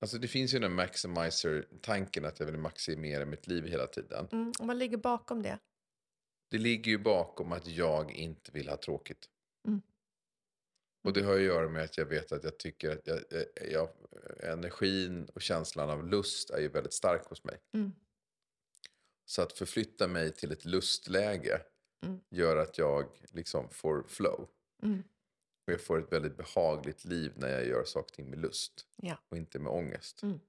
Alltså 0.00 0.18
det 0.18 0.28
finns 0.28 0.54
ju 0.54 0.58
den 0.58 0.74
maximizer-tanken 0.74 2.24
att 2.24 2.38
jag 2.38 2.46
vill 2.46 2.58
maximera 2.58 3.24
mitt 3.24 3.46
liv 3.46 3.66
hela 3.66 3.86
tiden. 3.86 4.28
Mm. 4.32 4.52
Och 4.60 4.66
vad 4.66 4.76
ligger 4.76 4.96
bakom 4.96 5.42
det? 5.42 5.58
Det 6.50 6.58
ligger 6.58 6.90
ju 6.90 6.98
bakom 6.98 7.52
att 7.52 7.66
jag 7.66 8.12
inte 8.12 8.52
vill 8.52 8.68
ha 8.68 8.76
tråkigt. 8.76 9.30
Mm. 9.64 9.82
Och 11.04 11.12
det 11.12 11.22
har 11.22 11.34
att 11.34 11.40
göra 11.40 11.68
med 11.68 11.84
att 11.84 11.98
jag 11.98 12.06
vet 12.06 12.32
att 12.32 12.44
jag 12.44 12.58
tycker 12.58 12.90
att 12.90 13.06
jag, 13.06 13.20
jag, 13.70 13.88
energin 14.40 15.24
och 15.34 15.42
känslan 15.42 15.90
av 15.90 16.06
lust 16.06 16.50
är 16.50 16.60
ju 16.60 16.68
väldigt 16.68 16.92
stark 16.92 17.24
hos 17.24 17.44
mig. 17.44 17.60
Mm. 17.72 17.92
Så 19.24 19.42
att 19.42 19.52
förflytta 19.52 20.08
mig 20.08 20.32
till 20.32 20.52
ett 20.52 20.64
lustläge 20.64 21.62
Mm. 22.04 22.20
gör 22.30 22.56
att 22.56 22.78
jag 22.78 23.22
liksom 23.30 23.70
får 23.70 24.02
flow. 24.02 24.48
Mm. 24.82 25.02
Och 25.66 25.72
jag 25.72 25.80
får 25.80 25.98
ett 25.98 26.12
väldigt 26.12 26.36
behagligt 26.36 27.04
liv 27.04 27.32
när 27.36 27.48
jag 27.48 27.66
gör 27.66 27.84
saker 27.84 28.08
och 28.12 28.12
ting 28.12 28.30
med 28.30 28.38
lust 28.38 28.86
Ja. 28.96 29.18
och 29.28 29.36
inte 29.36 29.58
med 29.58 29.72
ångest. 29.72 30.22
Mm. 30.22 30.40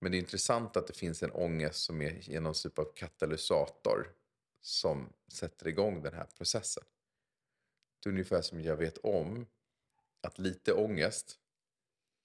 Men 0.00 0.12
det 0.12 0.16
är 0.16 0.20
intressant 0.20 0.76
att 0.76 0.86
det 0.86 0.92
finns 0.96 1.22
en 1.22 1.30
ångest 1.30 1.84
som 1.84 2.02
är 2.02 2.18
genom 2.20 2.54
typ 2.54 2.78
av 2.78 2.92
katalysator 2.94 4.14
som 4.60 5.12
sätter 5.28 5.68
igång 5.68 6.02
den 6.02 6.14
här 6.14 6.26
processen. 6.36 6.84
Det 8.02 8.08
är 8.08 8.12
ungefär 8.12 8.42
som 8.42 8.60
jag 8.60 8.76
vet 8.76 8.98
om 8.98 9.46
att 10.20 10.38
lite 10.38 10.72
ångest 10.72 11.38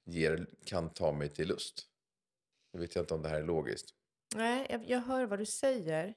ger, 0.05 0.47
kan 0.63 0.89
ta 0.89 1.11
mig 1.11 1.29
till 1.29 1.47
lust. 1.47 1.89
Nu 2.73 2.79
vet 2.79 2.95
jag 2.95 3.03
inte 3.03 3.13
om 3.13 3.21
det 3.21 3.29
här 3.29 3.41
är 3.41 3.45
logiskt. 3.45 3.95
Nej, 4.35 4.67
jag, 4.69 4.89
jag 4.89 4.99
hör 4.99 5.25
vad 5.25 5.39
du 5.39 5.45
säger. 5.45 6.13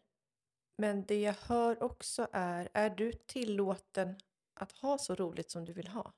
Men 0.76 1.06
det 1.06 1.20
jag 1.20 1.32
hör 1.32 1.82
också 1.82 2.28
är, 2.32 2.68
är 2.74 2.90
du 2.90 3.12
tillåten 3.12 4.14
att 4.54 4.72
ha 4.72 4.98
så 4.98 5.14
roligt 5.14 5.50
som 5.50 5.64
du 5.64 5.72
vill 5.72 5.88
ha? 5.88 6.12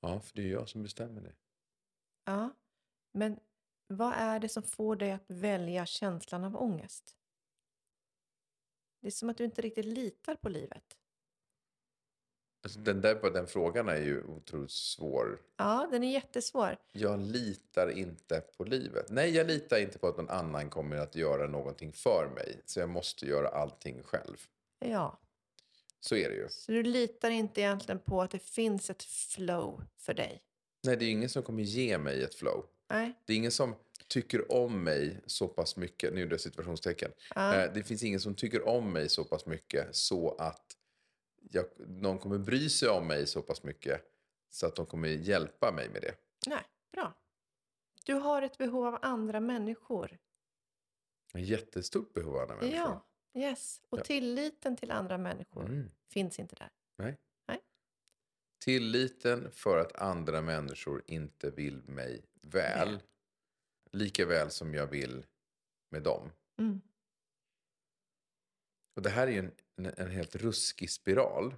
Ja, 0.00 0.20
för 0.20 0.36
det 0.36 0.42
är 0.42 0.52
jag 0.52 0.68
som 0.68 0.82
bestämmer 0.82 1.20
det. 1.20 1.34
Ja. 2.24 2.50
Men 3.12 3.40
vad 3.86 4.12
är 4.12 4.40
det 4.40 4.48
som 4.48 4.62
får 4.62 4.96
dig 4.96 5.12
att 5.12 5.24
välja 5.26 5.86
känslan 5.86 6.44
av 6.44 6.56
ångest? 6.56 7.16
Det 9.00 9.06
är 9.06 9.10
som 9.10 9.30
att 9.30 9.36
du 9.36 9.44
inte 9.44 9.62
riktigt 9.62 9.84
litar 9.84 10.34
på 10.34 10.48
livet. 10.48 10.98
Alltså 12.62 12.78
den, 12.78 13.00
där, 13.00 13.30
den 13.30 13.46
frågan 13.46 13.88
är 13.88 13.96
ju 14.00 14.22
otroligt 14.24 14.70
svår. 14.70 15.40
Ja, 15.56 15.88
den 15.92 16.04
är 16.04 16.12
jättesvår. 16.12 16.76
Jag 16.92 17.20
litar 17.20 17.90
inte 17.90 18.40
på 18.56 18.64
livet. 18.64 19.06
Nej, 19.10 19.30
jag 19.30 19.46
litar 19.46 19.78
inte 19.80 19.98
på 19.98 20.08
att 20.08 20.16
någon 20.16 20.28
annan 20.30 20.70
kommer 20.70 20.96
att 20.96 21.14
göra 21.14 21.46
någonting 21.46 21.92
för 21.92 22.30
mig. 22.34 22.60
Så 22.66 22.80
jag 22.80 22.88
måste 22.88 23.26
göra 23.26 23.48
allting 23.48 24.02
själv. 24.02 24.36
Ja, 24.78 25.18
Så 26.00 26.16
är 26.16 26.28
det 26.28 26.34
ju. 26.34 26.48
så 26.48 26.72
du 26.72 26.82
litar 26.82 27.30
inte 27.30 27.60
egentligen 27.60 27.98
på 27.98 28.22
att 28.22 28.30
det 28.30 28.38
finns 28.42 28.90
ett 28.90 29.02
flow 29.02 29.82
för 29.98 30.14
dig? 30.14 30.42
Nej, 30.84 30.96
det 30.96 31.04
är 31.04 31.10
ingen 31.10 31.28
som 31.28 31.42
kommer 31.42 31.62
ge 31.62 31.98
mig 31.98 32.22
ett 32.22 32.34
flow. 32.34 32.64
Nej. 32.90 33.12
Det 33.26 33.32
är 33.32 33.36
ingen 33.36 33.50
som 33.52 33.74
tycker 34.08 34.52
om 34.52 34.84
mig 34.84 35.20
så 35.26 35.48
pass 35.48 35.76
mycket. 35.76 36.14
Nu 36.14 36.20
gjorde 36.20 36.32
jag 36.34 36.40
situationstecken. 36.40 37.10
Ja. 37.34 37.54
Eh, 37.54 37.72
Det 37.74 37.82
finns 37.82 38.02
ingen 38.02 38.20
som 38.20 38.34
tycker 38.34 38.68
om 38.68 38.92
mig 38.92 39.08
så 39.08 39.24
pass 39.24 39.46
mycket 39.46 39.96
så 39.96 40.34
att 40.38 40.62
jag, 41.40 41.66
någon 41.78 42.18
kommer 42.18 42.38
bry 42.38 42.70
sig 42.70 42.88
om 42.88 43.06
mig 43.06 43.26
så 43.26 43.42
pass 43.42 43.62
mycket 43.62 44.12
så 44.50 44.66
att 44.66 44.76
de 44.76 44.86
kommer 44.86 45.08
hjälpa 45.08 45.72
mig 45.72 45.88
med 45.88 46.02
det. 46.02 46.14
Nej, 46.46 46.64
bra. 46.92 47.14
Du 48.04 48.14
har 48.14 48.42
ett 48.42 48.58
behov 48.58 48.86
av 48.86 48.98
andra 49.02 49.40
människor. 49.40 50.18
Ett 51.34 51.46
jättestort 51.48 52.12
behov 52.12 52.34
av 52.36 52.42
andra 52.42 52.56
människor. 52.56 52.76
Ja, 52.78 53.06
yes. 53.40 53.82
Och 53.88 53.98
Ja. 53.98 54.02
tilliten 54.04 54.76
till 54.76 54.90
andra 54.90 55.18
människor 55.18 55.64
Mm. 55.64 55.88
finns 56.08 56.38
inte 56.38 56.54
där. 56.56 56.70
Nej. 56.96 57.16
Nej. 57.48 57.60
Tilliten 58.64 59.50
för 59.50 59.78
att 59.78 59.92
andra 59.96 60.40
människor 60.42 61.02
inte 61.06 61.50
vill 61.50 61.82
mig 61.82 62.24
väl. 62.42 62.88
Väl. 62.90 63.00
Lika 63.92 64.26
väl 64.26 64.50
som 64.50 64.74
jag 64.74 64.86
vill 64.86 65.26
med 65.90 66.02
dem. 66.02 66.30
Mm. 66.58 66.80
Och 68.96 69.02
det 69.02 69.10
här 69.10 69.26
är 69.26 69.30
ju 69.32 69.38
en, 69.38 69.52
en, 69.78 69.86
en 69.86 70.10
helt 70.10 70.36
ruskig 70.36 70.90
spiral. 70.90 71.54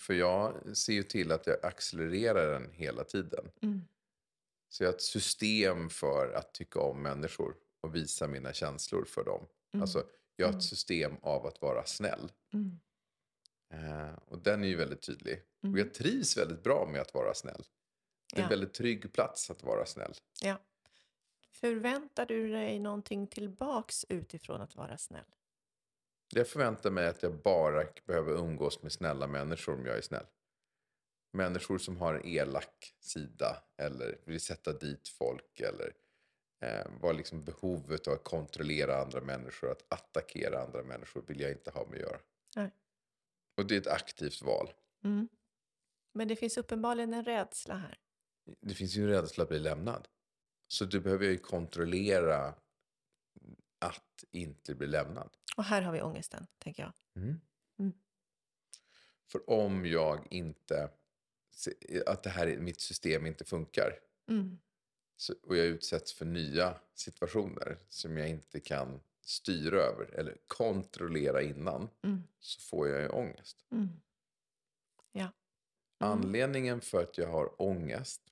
För 0.00 0.14
jag 0.14 0.76
ser 0.76 0.92
ju 0.92 1.02
till 1.02 1.32
att 1.32 1.46
jag 1.46 1.64
accelererar 1.64 2.52
den 2.52 2.72
hela 2.72 3.04
tiden. 3.04 3.50
Mm. 3.62 3.80
Så 4.68 4.82
jag 4.82 4.88
har 4.88 4.94
ett 4.94 5.02
system 5.02 5.90
för 5.90 6.32
att 6.32 6.54
tycka 6.54 6.80
om 6.80 7.02
människor 7.02 7.56
och 7.80 7.94
visa 7.96 8.26
mina 8.28 8.52
känslor 8.52 9.04
för 9.04 9.24
dem. 9.24 9.46
Mm. 9.74 9.82
Alltså, 9.82 10.06
jag 10.36 10.46
har 10.46 10.50
Mm. 10.52 10.58
ett 10.58 10.64
system 10.64 11.16
av 11.22 11.46
att 11.46 11.62
vara 11.62 11.86
snäll. 11.86 12.32
Mm. 12.52 12.78
Eh, 13.72 14.12
och 14.26 14.38
den 14.38 14.64
är 14.64 14.68
ju 14.68 14.76
väldigt 14.76 15.02
tydlig. 15.02 15.42
Mm. 15.62 15.72
Och 15.74 15.78
jag 15.80 15.94
trivs 15.94 16.36
väldigt 16.36 16.62
bra 16.62 16.88
med 16.92 17.00
att 17.00 17.14
vara 17.14 17.34
snäll. 17.34 17.62
Det 18.32 18.36
är 18.36 18.40
en 18.40 18.44
Ja. 18.44 18.48
väldigt 18.50 18.74
trygg 18.74 19.12
plats 19.12 19.50
att 19.50 19.62
vara 19.62 19.86
snäll. 19.86 20.14
Ja. 20.42 20.58
Förväntar 21.50 22.26
du 22.26 22.50
dig 22.52 22.78
någonting 22.78 23.26
tillbaks 23.26 24.06
utifrån 24.08 24.60
att 24.60 24.76
vara 24.76 24.98
snäll? 24.98 25.34
Jag 26.34 26.48
förväntar 26.48 26.90
mig 26.90 27.08
att 27.08 27.22
jag 27.22 27.42
bara 27.42 27.84
behöver 28.06 28.32
umgås 28.32 28.82
med 28.82 28.92
snälla 28.92 29.26
människor 29.26 29.74
om 29.74 29.86
jag 29.86 29.96
är 29.96 30.00
snäll. 30.00 30.26
Människor 31.32 31.78
som 31.78 31.96
har 31.96 32.14
en 32.14 32.26
elak 32.26 32.94
sida 33.00 33.62
eller 33.76 34.18
vill 34.24 34.40
sätta 34.40 34.72
dit 34.72 35.08
folk 35.08 35.60
eller 35.60 35.92
eh, 36.60 36.86
vad 37.00 37.16
liksom 37.16 37.44
behovet 37.44 38.08
av 38.08 38.14
att 38.14 38.24
kontrollera 38.24 39.02
andra 39.02 39.20
människor, 39.20 39.70
att 39.70 39.92
attackera 39.92 40.62
andra 40.62 40.82
människor 40.82 41.24
vill 41.26 41.40
jag 41.40 41.50
inte 41.50 41.70
ha 41.70 41.86
med 41.86 41.94
att 41.94 42.00
göra. 42.00 42.20
Nej. 42.56 42.70
Och 43.56 43.66
det 43.66 43.76
är 43.76 43.80
ett 43.80 43.86
aktivt 43.86 44.42
val. 44.42 44.72
Mm. 45.04 45.28
Men 46.14 46.28
det 46.28 46.36
finns 46.36 46.56
uppenbarligen 46.58 47.14
en 47.14 47.24
rädsla 47.24 47.74
här. 47.74 47.98
Det 48.60 48.74
finns 48.74 48.96
ju 48.96 49.02
en 49.02 49.08
rädsla 49.08 49.42
att 49.42 49.48
bli 49.48 49.58
lämnad. 49.58 50.08
Så 50.68 50.84
du 50.84 51.00
behöver 51.00 51.26
ju 51.26 51.38
kontrollera 51.38 52.54
att 53.78 54.24
inte 54.30 54.74
bli 54.74 54.86
lämnad. 54.86 55.30
Och 55.58 55.64
här 55.64 55.82
har 55.82 55.92
vi 55.92 56.02
ångesten, 56.02 56.46
tänker 56.58 56.82
jag. 56.82 56.92
Mm. 57.16 57.40
För 59.26 59.50
om 59.50 59.86
jag 59.86 60.26
inte, 60.30 60.90
att 62.06 62.22
det 62.22 62.30
här, 62.30 62.56
mitt 62.56 62.80
system 62.80 63.26
inte 63.26 63.44
funkar 63.44 63.98
Mm. 64.28 64.58
så, 65.16 65.34
och 65.42 65.56
jag 65.56 65.66
utsätts 65.66 66.12
för 66.12 66.24
nya 66.24 66.80
situationer 66.94 67.78
som 67.88 68.16
jag 68.16 68.28
inte 68.28 68.60
kan 68.60 69.00
styra 69.20 69.76
över 69.80 70.14
eller 70.14 70.36
kontrollera 70.46 71.42
innan 71.42 71.88
Mm. 72.02 72.22
så 72.38 72.60
får 72.60 72.88
jag 72.88 73.00
ju 73.02 73.08
ångest. 73.08 73.66
Mm. 73.72 73.88
Ja. 75.12 75.20
Mm. 75.20 75.32
Anledningen 75.98 76.80
för 76.80 77.02
att 77.02 77.18
jag 77.18 77.28
har 77.28 77.62
ångest 77.62 78.22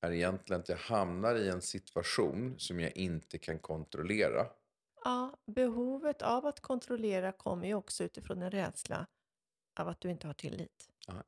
är 0.00 0.12
egentligen 0.12 0.60
att 0.60 0.68
jag 0.68 0.76
hamnar 0.76 1.34
i 1.36 1.48
en 1.48 1.62
situation 1.62 2.58
som 2.58 2.80
jag 2.80 2.96
inte 2.96 3.38
kan 3.38 3.58
kontrollera. 3.58 4.46
Ja, 5.04 5.38
behovet 5.46 6.22
av 6.22 6.46
att 6.46 6.60
kontrollera 6.60 7.32
kommer 7.32 7.66
ju 7.66 7.74
också 7.74 8.04
utifrån 8.04 8.42
en 8.42 8.50
rädsla 8.50 9.06
av 9.80 9.88
att 9.88 10.00
du 10.00 10.10
inte 10.10 10.26
har 10.26 10.34
tillit. 10.34 10.90
Ja, 11.06 11.22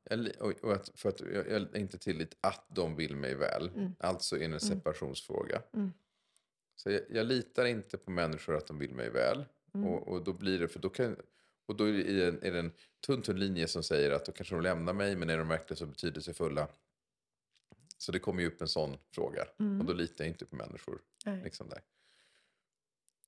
och, 0.61 0.73
att, 0.73 0.91
för 0.95 1.09
att 1.09 1.19
jag, 1.19 1.47
jag 1.47 1.59
har 1.59 1.77
inte 1.77 1.97
tillit 1.97 2.37
att 2.41 2.65
de 2.67 2.95
vill 2.95 3.15
mig 3.15 3.35
väl. 3.35 3.69
Mm. 3.69 3.95
Alltså 3.99 4.35
är 4.35 4.39
det 4.39 4.53
en 4.53 4.59
separationsfråga. 4.59 5.61
Mm. 5.73 5.93
Så 6.75 6.91
jag, 6.91 7.01
jag 7.09 7.25
litar 7.25 7.65
inte 7.65 7.97
på 7.97 8.11
människor 8.11 8.55
att 8.57 8.67
de 8.67 8.79
vill 8.79 8.93
mig 8.93 9.09
väl. 9.09 9.45
Mm. 9.73 9.87
Och, 9.87 10.07
och 10.07 10.23
då 10.23 10.33
blir 10.33 10.59
det, 10.59 10.67
för 10.67 10.79
då 10.79 10.89
kan, 10.89 11.15
och 11.65 11.75
då 11.75 11.89
är 11.89 11.93
det, 11.93 12.27
en, 12.27 12.43
är 12.43 12.51
det 12.51 12.59
en 12.59 12.71
tunn, 13.05 13.21
tunn 13.21 13.39
linje 13.39 13.67
som 13.67 13.83
säger 13.83 14.11
att 14.11 14.25
då 14.25 14.31
kanske 14.31 14.55
de 14.55 14.61
lämnar 14.61 14.93
mig, 14.93 15.15
men 15.15 15.29
är 15.29 15.37
de 15.37 15.47
verkligen 15.47 15.77
så 15.77 15.85
betydelsefulla? 15.85 16.67
Så 17.97 18.11
det 18.11 18.19
kommer 18.19 18.41
ju 18.41 18.47
upp 18.47 18.61
en 18.61 18.67
sån 18.67 18.97
fråga. 19.11 19.45
Mm. 19.59 19.81
Och 19.81 19.85
då 19.87 19.93
litar 19.93 20.23
jag 20.23 20.31
inte 20.31 20.45
på 20.45 20.55
människor. 20.55 21.01
Nej. 21.25 21.43
Liksom 21.43 21.69
där. 21.69 21.81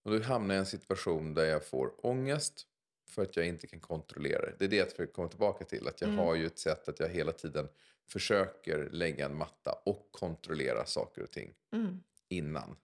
Och 0.06 0.12
då 0.12 0.24
hamnar 0.24 0.56
jag 0.56 0.60
i 0.60 0.64
en 0.64 0.66
situation 0.66 1.34
där 1.34 1.46
jag 1.46 1.66
får 1.66 2.06
ångest 2.06 2.68
för 3.10 3.22
att 3.22 3.36
jag 3.36 3.48
inte 3.48 3.68
kan 3.68 3.80
kontrollera 3.80 4.42
det. 4.46 4.56
Det 4.60 4.66
är 4.66 4.70
det 4.70 4.98
jag 4.98 5.14
komma 5.14 5.28
tillbaka 5.28 5.66
till. 5.66 5.88
Att 5.88 6.02
jag 6.02 6.08
Mm. 6.08 6.20
har 6.20 6.36
ju 6.36 6.46
ett 6.46 6.60
sätt 6.60 6.88
att 6.88 7.00
jag 7.00 7.10
hela 7.10 7.32
tiden 7.32 7.68
försöker 8.08 8.90
lägga 8.90 9.26
en 9.26 9.38
matta 9.38 9.72
och 9.86 10.12
kontrollera 10.12 10.86
saker 10.86 11.24
och 11.24 11.32
ting 11.32 11.54
Mm. 11.72 12.04
innan. 12.28 12.78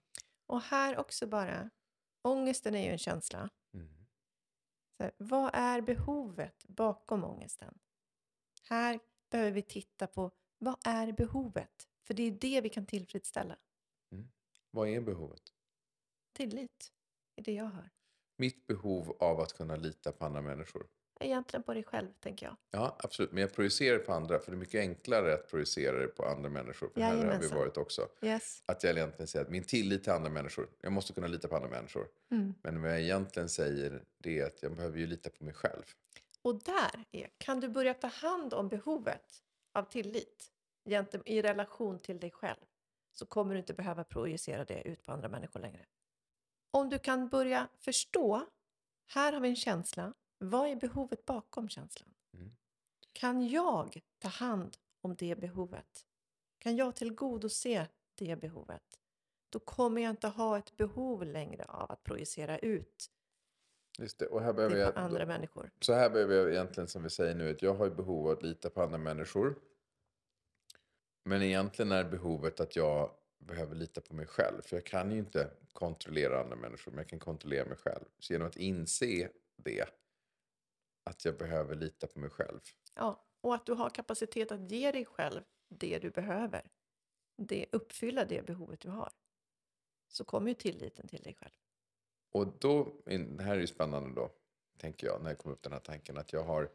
Och 0.47 0.61
här 0.61 0.97
också 0.97 1.27
bara, 1.27 1.69
ångesten 2.21 2.75
är 2.75 2.83
ju 2.85 2.91
en 2.91 2.97
känsla. 2.97 3.49
Mm. 3.73 4.05
Så 4.97 5.03
här, 5.03 5.11
vad 5.17 5.51
är 5.53 5.81
behovet 5.81 6.65
bakom 6.67 7.23
ångesten? 7.23 7.79
Här 8.69 8.99
behöver 9.29 9.51
vi 9.51 9.61
titta 9.61 10.07
på 10.07 10.31
vad 10.57 10.75
är 10.83 11.11
behovet? 11.11 11.87
För 12.03 12.13
det 12.13 12.23
är 12.23 12.31
det 12.31 12.61
vi 12.61 12.69
kan 12.69 12.85
tillfredsställa. 12.85 13.57
Vad 14.71 14.89
är 14.89 15.01
behovet? 15.01 15.53
Tillit 16.33 16.91
är 17.35 17.41
det 17.43 17.53
jag 17.53 17.65
hör. 17.65 17.89
Mitt 18.37 18.67
behov 18.67 19.17
av 19.19 19.39
att 19.39 19.53
kunna 19.53 19.75
lita 19.75 20.11
på 20.11 20.25
andra 20.25 20.41
människor. 20.41 20.87
Egentligen 21.19 21.63
på 21.63 21.73
dig 21.73 21.83
själv, 21.83 22.07
tänker 22.19 22.45
jag. 22.45 22.55
Ja, 22.71 22.95
absolut. 22.99 23.31
Men 23.31 23.41
jag 23.41 23.53
projicerar 23.53 23.99
på 23.99 24.13
andra. 24.13 24.39
För 24.39 24.51
det 24.51 24.55
är 24.55 24.59
mycket 24.59 24.79
enklare 24.79 25.33
att 25.33 25.47
projicera 25.47 25.99
det 25.99 26.07
på 26.07 26.25
andra 26.25 26.49
människor. 26.49 26.89
För 26.89 27.01
här 27.01 27.25
har 27.25 27.39
vi 27.39 27.47
varit 27.47 27.77
också. 27.77 28.07
Yes. 28.21 28.63
Att 28.65 28.83
jag 28.83 28.97
egentligen 28.97 29.27
säger 29.27 29.45
att 29.45 29.51
min 29.51 29.63
tillit 29.63 30.03
till 30.03 30.11
andra 30.11 30.29
människor. 30.29 30.69
Jag 30.81 30.91
måste 30.91 31.13
kunna 31.13 31.27
lita 31.27 31.47
på 31.47 31.55
andra 31.55 31.69
människor. 31.69 32.07
Mm. 32.31 32.53
Men 32.63 32.81
vad 32.81 32.91
jag 32.91 33.01
egentligen 33.01 33.49
säger 33.49 34.03
det 34.17 34.39
är 34.39 34.45
att 34.45 34.63
jag 34.63 34.75
behöver 34.75 34.99
ju 34.99 35.07
lita 35.07 35.29
på 35.29 35.43
mig 35.43 35.53
själv. 35.53 35.83
Och 36.41 36.63
där 36.63 37.05
är, 37.11 37.29
kan 37.37 37.59
du 37.59 37.69
börja 37.69 37.93
ta 37.93 38.07
hand 38.07 38.53
om 38.53 38.67
behovet 38.67 39.43
av 39.73 39.83
tillit 39.83 40.51
i 41.25 41.41
relation 41.41 41.99
till 41.99 42.19
dig 42.19 42.31
själv 42.31 42.65
så 43.11 43.25
kommer 43.25 43.53
du 43.53 43.59
inte 43.59 43.73
behöva 43.73 44.03
projicera 44.03 44.65
det 44.65 44.87
ut 44.87 45.03
på 45.03 45.11
andra 45.11 45.29
människor 45.29 45.59
längre. 45.59 45.85
Om 46.71 46.89
du 46.89 46.99
kan 46.99 47.29
börja 47.29 47.67
förstå, 47.79 48.45
här 49.07 49.33
har 49.33 49.39
vi 49.39 49.49
en 49.49 49.55
känsla, 49.55 50.13
vad 50.37 50.69
är 50.69 50.75
behovet 50.75 51.25
bakom 51.25 51.69
känslan? 51.69 52.09
Mm. 52.33 52.51
Kan 53.13 53.47
jag 53.47 54.01
ta 54.19 54.27
hand 54.27 54.77
om 55.01 55.15
det 55.15 55.35
behovet? 55.35 56.05
Kan 56.57 56.75
jag 56.75 56.95
tillgodose 56.95 57.87
det 58.15 58.35
behovet? 58.35 58.99
Då 59.49 59.59
kommer 59.59 60.01
jag 60.01 60.09
inte 60.09 60.27
ha 60.27 60.57
ett 60.57 60.77
behov 60.77 61.25
längre 61.25 61.65
av 61.65 61.91
att 61.91 62.03
projicera 62.03 62.59
ut 62.59 63.11
Just 63.99 64.19
det. 64.19 64.25
Och 64.25 64.41
här 64.41 64.53
behöver 64.53 64.75
det 64.75 64.81
jag, 64.81 64.93
på 64.93 64.99
andra 64.99 65.25
människor. 65.25 65.71
Så 65.79 65.93
här 65.93 66.09
behöver 66.09 66.35
jag 66.35 66.51
egentligen 66.51 66.87
som 66.87 67.03
vi 67.03 67.09
säger 67.09 67.35
nu. 67.35 67.51
Att 67.51 67.61
jag 67.61 67.73
har 67.73 67.89
behov 67.89 68.27
av 68.27 68.31
att 68.37 68.43
lita 68.43 68.69
på 68.69 68.81
andra 68.81 68.97
människor. 68.97 69.55
Men 71.23 71.41
egentligen 71.41 71.91
är 71.91 72.03
behovet 72.03 72.59
att 72.59 72.75
jag 72.75 73.11
behöver 73.45 73.75
lita 73.75 74.01
på 74.01 74.13
mig 74.13 74.27
själv. 74.27 74.61
För 74.61 74.75
jag 74.75 74.85
kan 74.85 75.11
ju 75.11 75.17
inte 75.17 75.51
kontrollera 75.73 76.41
andra 76.41 76.55
människor. 76.55 76.91
Men 76.91 76.97
jag 76.97 77.07
kan 77.07 77.19
kontrollera 77.19 77.65
mig 77.65 77.77
själv. 77.77 78.05
Så 78.19 78.33
genom 78.33 78.47
att 78.47 78.57
inse 78.57 79.29
det. 79.55 79.85
Att 81.03 81.25
jag 81.25 81.37
behöver 81.37 81.75
lita 81.75 82.07
på 82.07 82.19
mig 82.19 82.29
själv. 82.29 82.59
Ja, 82.95 83.25
och 83.41 83.55
att 83.55 83.65
du 83.65 83.73
har 83.73 83.89
kapacitet 83.89 84.51
att 84.51 84.71
ge 84.71 84.91
dig 84.91 85.05
själv 85.05 85.41
det 85.69 85.99
du 85.99 86.09
behöver. 86.09 86.71
Det, 87.37 87.65
uppfylla 87.71 88.25
det 88.25 88.45
behovet 88.45 88.79
du 88.79 88.89
har. 88.89 89.11
Så 90.07 90.23
kommer 90.23 90.47
ju 90.47 90.53
tilliten 90.53 91.07
till 91.07 91.21
dig 91.21 91.35
själv. 91.39 91.53
Och 92.31 92.47
då, 92.59 93.01
det 93.05 93.43
här 93.43 93.55
är 93.55 93.59
ju 93.59 93.67
spännande 93.67 94.21
då, 94.21 94.31
tänker 94.77 95.07
jag, 95.07 95.21
när 95.21 95.29
jag 95.29 95.37
kom 95.37 95.51
upp 95.51 95.63
den 95.63 95.73
här 95.73 95.79
tanken 95.79 96.17
att 96.17 96.33
jag 96.33 96.43
har, 96.43 96.71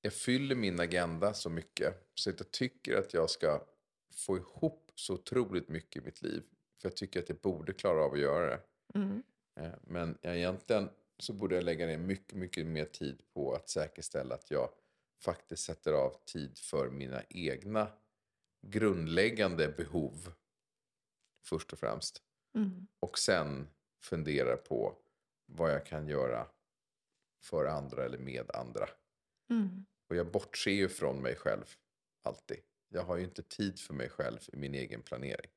jag 0.00 0.12
fyller 0.12 0.54
min 0.54 0.80
agenda 0.80 1.34
så 1.34 1.50
mycket 1.50 2.10
så 2.14 2.30
att 2.30 2.40
jag 2.40 2.50
tycker 2.50 2.98
att 2.98 3.14
jag 3.14 3.30
ska 3.30 3.66
få 4.14 4.36
ihop 4.36 4.85
så 4.98 5.14
otroligt 5.14 5.68
mycket 5.68 6.02
i 6.02 6.04
mitt 6.04 6.22
liv. 6.22 6.42
För 6.80 6.88
jag 6.88 6.96
tycker 6.96 7.20
att 7.20 7.28
jag 7.28 7.38
borde 7.38 7.72
klara 7.72 8.04
av 8.04 8.12
att 8.12 8.18
göra 8.18 8.46
det. 8.46 8.60
Mm. 8.94 9.22
Eh, 9.60 9.72
Men 9.82 10.18
jag 10.20 10.36
egentligen 10.36 10.88
så 11.18 11.32
borde 11.32 11.54
jag 11.54 11.64
lägga 11.64 11.86
ner 11.86 11.98
mycket, 11.98 12.34
mycket 12.34 12.66
mer 12.66 12.84
tid 12.84 13.22
på 13.34 13.54
att 13.54 13.68
säkerställa 13.68 14.34
att 14.34 14.50
jag 14.50 14.70
faktiskt 15.22 15.62
sätter 15.64 15.92
av 15.92 16.16
tid 16.24 16.58
för 16.58 16.90
mina 16.90 17.22
egna 17.28 17.88
grundläggande 18.66 19.68
behov 19.68 20.32
först 21.44 21.72
och 21.72 21.78
främst. 21.78 22.22
Mm. 22.54 22.86
Och 23.00 23.18
sen 23.18 23.68
fundera 24.02 24.56
på 24.56 24.96
vad 25.46 25.70
jag 25.72 25.86
kan 25.86 26.08
göra 26.08 26.48
för 27.42 27.64
andra 27.64 28.04
eller 28.04 28.18
med 28.18 28.50
andra. 28.50 28.88
Mm. 29.50 29.86
Och 30.08 30.16
jag 30.16 30.30
bortser 30.30 30.70
ju 30.70 30.88
från 30.88 31.22
mig 31.22 31.36
själv 31.36 31.74
alltid. 32.22 32.58
Jag 32.88 33.02
har 33.02 33.16
ju 33.16 33.24
inte 33.24 33.42
tid 33.42 33.78
för 33.80 33.94
mig 33.94 34.08
själv 34.08 34.38
i 34.52 34.56
min 34.56 34.74
egen 34.74 35.02
planering. 35.02 35.50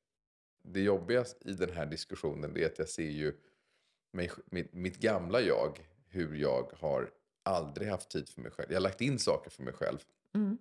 Det 0.62 0.80
jobbiga 0.80 1.24
i 1.40 1.52
den 1.52 1.70
här 1.70 1.86
diskussionen 1.86 2.56
är 2.56 2.66
att 2.66 2.78
jag 2.78 2.88
ser 2.88 3.10
ju 3.10 3.36
mig, 4.12 4.30
mitt, 4.44 4.72
mitt 4.72 4.96
gamla 4.96 5.40
jag, 5.40 5.86
hur 6.08 6.34
jag 6.34 6.72
har 6.76 7.12
aldrig 7.42 7.88
haft 7.88 8.10
tid 8.10 8.28
för 8.28 8.40
mig 8.40 8.50
själv. 8.50 8.70
Jag 8.70 8.76
har 8.76 8.82
lagt 8.82 9.00
in 9.00 9.18
saker 9.18 9.50
för 9.50 9.62
mig 9.62 9.74
själv, 9.74 9.98
Mm. 10.34 10.58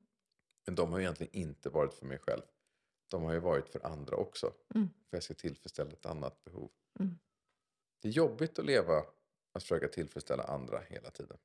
men 0.65 0.75
de 0.75 0.91
har 0.91 0.99
egentligen 0.99 1.35
inte 1.35 1.69
varit 1.69 1.93
för 1.93 2.05
mig 2.05 2.17
själv. 2.17 2.41
De 3.07 3.23
har 3.23 3.33
ju 3.33 3.39
varit 3.39 3.69
för 3.69 3.85
andra 3.85 4.15
också. 4.15 4.53
Mm. 4.75 4.89
För 5.09 5.17
jag 5.17 5.23
ska 5.23 5.33
tillfredsställa 5.33 5.91
ett 5.91 6.05
annat 6.05 6.43
behov. 6.43 6.71
Mm. 6.99 7.19
Det 8.01 8.07
är 8.07 8.11
jobbigt 8.11 8.59
att 8.59 8.65
leva, 8.65 9.03
att 9.51 9.63
försöka 9.63 9.87
tillfredsställa 9.87 10.43
andra 10.43 10.79
hela 10.79 11.09
tiden. 11.11 11.37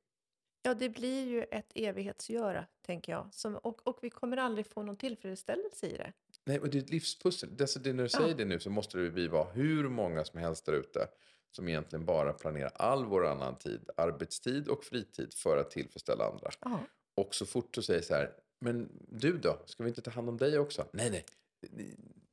Ja, 0.67 0.75
det 0.75 0.89
blir 0.89 1.25
ju 1.25 1.43
ett 1.43 1.73
evighetsgöra, 1.75 2.67
tänker 2.83 3.13
jag. 3.13 3.29
Som, 3.35 3.57
och, 3.57 3.87
och 3.87 3.99
vi 4.03 4.11
kommer 4.11 4.37
aldrig 4.37 4.67
få 4.67 4.83
någon 4.83 4.97
tillfredsställelse 4.97 5.87
i 5.87 5.97
det. 5.97 6.13
Nej, 6.45 6.61
och 6.61 6.69
det 6.71 6.79
är 6.79 6.83
ett 6.83 6.91
livspussel. 6.91 7.51
Alltså, 7.61 7.79
det, 7.79 7.93
när 7.93 8.05
du 8.05 8.11
Ja. 8.13 8.19
säger 8.19 8.35
det 8.35 8.45
nu 8.45 8.61
så 8.61 8.71
måste 8.71 8.99
det 8.99 9.09
vi 9.11 9.29
vara 9.29 9.53
hur 9.53 9.89
många 9.89 10.25
som 10.25 10.41
helst 10.41 10.67
där 10.67 10.73
ute 10.73 11.09
som 11.51 11.69
egentligen 11.69 12.05
bara 12.05 12.33
planerar 12.33 12.71
all 12.75 13.05
vår 13.05 13.27
annan 13.27 13.59
tid, 13.59 13.91
arbetstid 13.97 14.69
och 14.69 14.85
fritid 14.85 15.35
för 15.35 15.59
att 15.59 15.71
tillfredsställa 15.71 16.25
andra. 16.29 16.51
Ja. 16.61 16.81
Och 17.15 17.35
så 17.35 17.47
fort 17.47 17.75
du 17.75 17.83
säger 17.83 18.03
så 18.03 18.15
här, 18.15 18.33
men 18.59 18.89
du 19.09 19.39
då, 19.39 19.63
ska 19.67 19.83
vi 19.83 19.89
inte 19.89 20.03
ta 20.03 20.11
hand 20.11 20.29
om 20.29 20.37
dig 20.37 20.59
också? 20.59 20.87
Nej, 20.93 21.11
nej. 21.11 21.25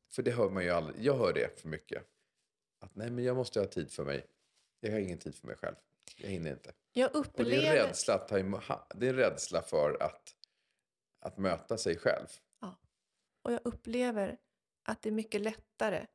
För 0.10 0.24
det 0.24 0.32
hör 0.32 0.50
man 0.50 0.63
ju 0.63 0.70
aldrig. 0.70 1.06
Jag 1.06 1.17
hör 1.17 1.34
det 1.34 1.60
för 1.62 1.67
mycket. 1.67 2.04
Att 2.80 2.96
nej, 2.96 3.10
men 3.12 3.24
jag 3.24 3.36
måste 3.36 3.60
ha 3.60 3.67
tid 3.67 3.91
för 3.91 4.04
mig. 4.06 4.26
Jag 4.80 4.91
har 4.91 5.00
ingen 5.00 5.17
tid 5.17 5.36
för 5.36 5.48
mig 5.48 5.56
själv. 5.56 5.76
Jag 6.17 6.30
hinner 6.30 6.52
inte. 6.52 6.74
Jag 6.93 7.15
Och 7.15 7.26
det 7.36 7.41
är 7.41 7.45
en 7.45 7.50
upplever... 7.50 7.88
rädsla, 7.88 8.13
att 8.15 8.28
ta 8.28 8.38
emo- 8.38 8.62
ha- 8.67 8.88
det 8.95 9.06
är 9.06 9.10
en 9.10 9.15
rädsla 9.15 9.62
för 9.62 10.04
att, 10.04 10.36
att 11.19 11.38
möta 11.38 11.78
sig 11.78 11.97
själv. 11.97 12.28
Och 13.43 13.54
jag 13.54 13.62
upplever 13.63 14.38
att 14.84 15.02
det 15.02 15.10
är 15.10 15.13
mycket 15.13 15.41
lättare 15.41 16.08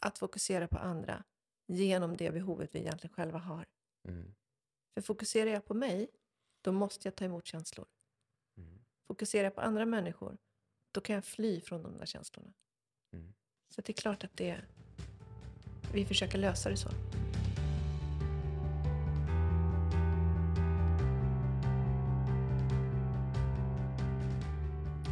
att 0.00 0.18
fokusera 0.18 0.68
på 0.68 0.78
andra 0.78 1.24
genom 1.66 2.16
det 2.16 2.30
behovet 2.30 2.74
vi 2.74 2.78
egentligen 2.78 3.14
själva 3.14 3.38
har. 3.38 3.66
Mm. 4.08 4.34
För 4.94 5.00
fokuserar 5.00 5.50
jag 5.50 5.64
på 5.66 5.74
mig, 5.74 6.08
då 6.60 6.72
måste 6.72 7.08
jag 7.08 7.16
ta 7.16 7.24
emot 7.24 7.46
känslor. 7.46 7.86
Mm. 8.56 8.84
Fokuserar 9.06 9.44
jag 9.44 9.54
på 9.54 9.60
andra 9.60 9.86
människor, 9.86 10.38
då 10.92 11.00
kan 11.00 11.14
jag 11.14 11.24
fly 11.24 11.60
från 11.60 11.82
de 11.82 11.98
där 11.98 12.06
känslorna. 12.06 12.52
Mm. 13.12 13.34
Så 13.68 13.80
det 13.80 13.92
är 13.92 13.94
klart 13.94 14.24
att 14.24 14.36
det, 14.36 14.60
vi 15.92 16.06
försöker 16.06 16.38
lösa 16.38 16.70
det 16.70 16.76
så. 16.76 16.88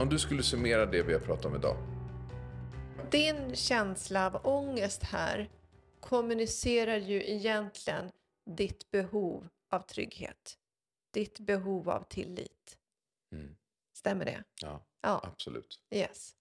Om 0.02 0.08
du 0.08 0.18
skulle 0.18 0.42
summera 0.42 0.86
det 0.86 1.02
vi 1.02 1.12
har 1.12 1.20
pratat 1.20 1.44
om 1.44 1.54
idag. 1.56 1.76
Din 3.10 3.56
känsla 3.56 4.26
av 4.26 4.46
ångest 4.46 5.02
här 5.02 5.50
kommunicerar 6.00 6.96
ju 6.96 7.30
egentligen 7.30 8.10
ditt 8.56 8.90
behov 8.90 9.48
av 9.70 9.80
trygghet. 9.80 10.58
Ditt 11.12 11.40
behov 11.40 11.90
av 11.90 12.02
tillit. 12.02 12.78
Mm. 13.32 13.56
Stämmer 13.92 14.24
det? 14.24 14.44
Ja, 14.60 14.86
Ja, 15.00 15.20
absolut. 15.24 15.80
yes. 15.90 16.34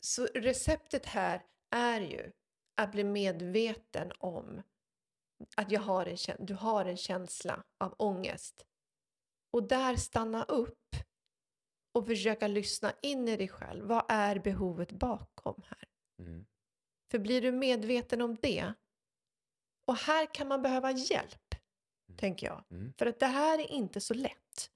Så 0.00 0.26
receptet 0.34 1.06
här 1.06 1.42
är 1.70 2.00
ju 2.00 2.32
att 2.76 2.92
bli 2.92 3.04
medveten 3.04 4.12
om 4.18 4.62
att 5.56 5.70
jag 5.70 5.80
har 5.80 6.06
en, 6.06 6.46
du 6.46 6.54
har 6.54 6.84
en 6.84 6.96
känsla 6.96 7.64
av 7.78 7.94
ångest. 7.98 8.66
Och 9.50 9.68
där 9.68 9.96
stanna 9.96 10.44
upp 10.44 10.96
och 11.96 12.06
försöka 12.06 12.46
lyssna 12.46 12.92
in 13.02 13.28
i 13.28 13.36
dig 13.36 13.48
själv. 13.48 13.84
Vad 13.84 14.04
är 14.08 14.38
behovet 14.38 14.92
bakom 14.92 15.62
här? 15.66 15.88
Mm. 16.18 16.46
För 17.10 17.18
blir 17.18 17.42
du 17.42 17.52
medveten 17.52 18.20
om 18.22 18.36
det, 18.42 18.72
och 19.86 19.96
här 19.96 20.34
kan 20.34 20.48
man 20.48 20.62
behöva 20.62 20.90
hjälp, 20.90 21.54
tänker 22.16 22.46
jag. 22.46 22.64
Mm. 22.70 22.92
För 22.98 23.06
att 23.06 23.20
det 23.20 23.26
här 23.26 23.58
är 23.58 23.70
inte 23.70 24.00
så 24.00 24.14
lätt. 24.14 24.70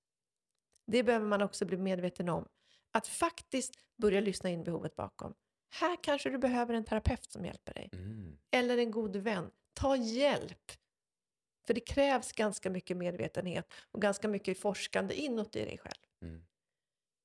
Det 0.87 1.03
behöver 1.03 1.27
man 1.27 1.43
också 1.43 1.65
bli 1.65 1.77
medveten 1.77 2.29
om. 2.29 2.49
Att 2.93 3.07
faktiskt 3.07 3.75
börja 3.97 4.21
lyssna 4.21 4.51
in 4.51 4.65
behovet 4.65 4.97
bakom. 4.97 5.35
Här 5.71 5.97
kanske 6.03 6.31
du 6.31 6.39
behöver 6.39 6.75
en 6.75 6.85
terapeut 6.85 7.33
som 7.33 7.45
hjälper 7.45 7.75
dig. 7.75 7.91
Mm. 7.93 8.39
Eller 8.51 8.79
en 8.79 8.91
god 8.91 9.17
vän. 9.17 9.51
Ta 9.73 9.97
hjälp. 9.97 10.73
För 11.67 11.75
det 11.75 11.81
krävs 11.81 12.33
ganska 12.33 12.71
mycket 12.71 12.97
medvetenhet 12.97 13.73
och 13.93 14.03
ganska 14.03 14.29
mycket 14.29 14.61
forskande 14.61 15.15
inåt 15.15 15.57
i 15.57 15.65
dig 15.65 15.79
själv. 15.79 16.35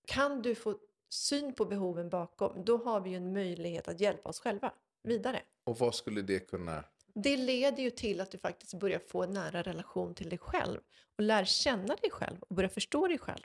Kan 0.08 0.42
du 0.42 0.56
få 0.56 0.78
syn 1.10 1.54
på 1.54 1.66
behoven 1.66 2.10
bakom, 2.10 2.66
då 2.66 2.78
har 2.78 3.02
vi 3.02 3.10
ju 3.10 3.16
en 3.16 3.34
möjlighet 3.34 3.88
att 3.88 4.00
hjälpa 4.00 4.30
oss 4.30 4.40
själva 4.40 4.74
vidare. 5.04 5.42
Och 5.64 5.80
vad 5.80 5.96
skulle 5.96 6.22
det 6.22 6.40
kunna 6.40 6.84
Det 7.14 7.38
leder 7.38 7.84
ju 7.84 7.90
till 7.90 8.22
att 8.22 8.32
du 8.32 8.38
faktiskt 8.38 8.74
börjar 8.74 9.00
få 9.00 9.24
en 9.24 9.32
nära 9.32 9.62
relation 9.62 10.14
till 10.14 10.30
dig 10.30 10.40
själv 10.40 10.82
och 11.18 11.24
lär 11.24 11.46
känna 11.46 11.96
dig 11.96 12.12
själv 12.12 12.38
och 12.42 12.56
börja 12.56 12.70
förstå 12.70 13.08
dig 13.08 13.18
själv. 13.18 13.44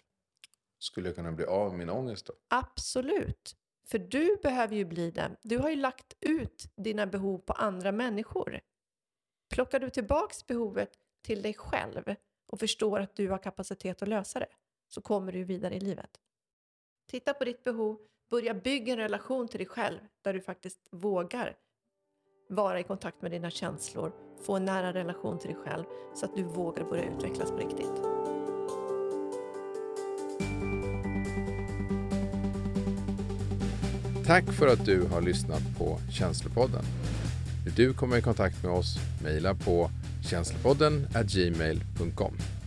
Skulle 0.79 1.09
jag 1.09 1.17
kunna 1.17 1.33
bli 1.33 1.45
av 1.45 1.71
med 1.71 1.79
min 1.79 1.91
ångest 1.91 2.27
då? 2.27 2.33
Absolut. 2.49 3.57
För 3.87 3.99
du 3.99 4.37
behöver 4.43 4.77
ju 4.77 4.85
bli 4.85 5.11
den. 5.11 5.37
Du 5.43 5.59
har 5.59 5.71
ju 5.71 5.77
lagt 5.77 6.17
ut 6.21 6.67
dina 6.77 7.07
behov 7.07 7.39
på 7.39 7.53
andra 7.53 7.93
människor. 7.93 8.61
Plockar 9.55 9.81
du 9.81 9.91
tillbaks 9.91 10.47
behovet 10.47 10.91
till 11.23 11.43
dig 11.43 11.55
själv 11.55 12.15
och 12.47 12.61
förstår 12.61 13.01
att 13.01 13.17
du 13.17 13.29
har 13.29 13.39
kapacitet 13.39 14.03
att 14.03 14.09
lösa 14.09 14.39
det 14.39 14.49
så 14.89 15.01
kommer 15.01 15.33
du 15.33 15.45
vidare 15.45 15.75
i 15.75 15.81
livet. 15.81 16.21
Titta 17.11 17.35
på 17.35 17.45
ditt 17.45 17.65
behov, 17.65 17.99
börja 18.31 18.55
bygga 18.55 18.93
en 18.93 18.99
relation 18.99 19.49
till 19.49 19.59
dig 19.59 19.67
själv 19.67 19.99
där 20.25 20.33
du 20.33 20.41
faktiskt 20.41 20.79
vågar 20.91 21.57
vara 22.49 22.81
i 22.81 22.83
kontakt 22.83 23.23
med 23.23 23.31
dina 23.31 23.51
känslor, 23.51 24.13
få 24.43 24.57
en 24.57 24.65
nära 24.65 24.93
relation 24.93 25.39
till 25.39 25.49
dig 25.49 25.59
själv 25.65 25.85
så 26.15 26.27
att 26.27 26.37
du 26.37 26.43
vågar 26.43 26.85
börja 26.85 27.05
utvecklas 27.05 27.51
på 27.51 27.57
riktigt. 27.57 28.03
Tack 34.27 34.53
för 34.53 34.67
att 34.67 34.85
du 34.85 35.07
har 35.07 35.21
lyssnat 35.21 35.63
på 35.79 35.99
Känslopodden. 36.13 36.85
Vill 37.65 37.75
du 37.75 37.95
komma 37.95 38.19
i 38.19 38.23
kontakt 38.23 38.63
med 38.63 38.73
oss, 38.73 38.97
mejla 39.23 39.55
på 39.55 39.91
känslopodden 40.31 41.07
gmail.com. 41.25 42.60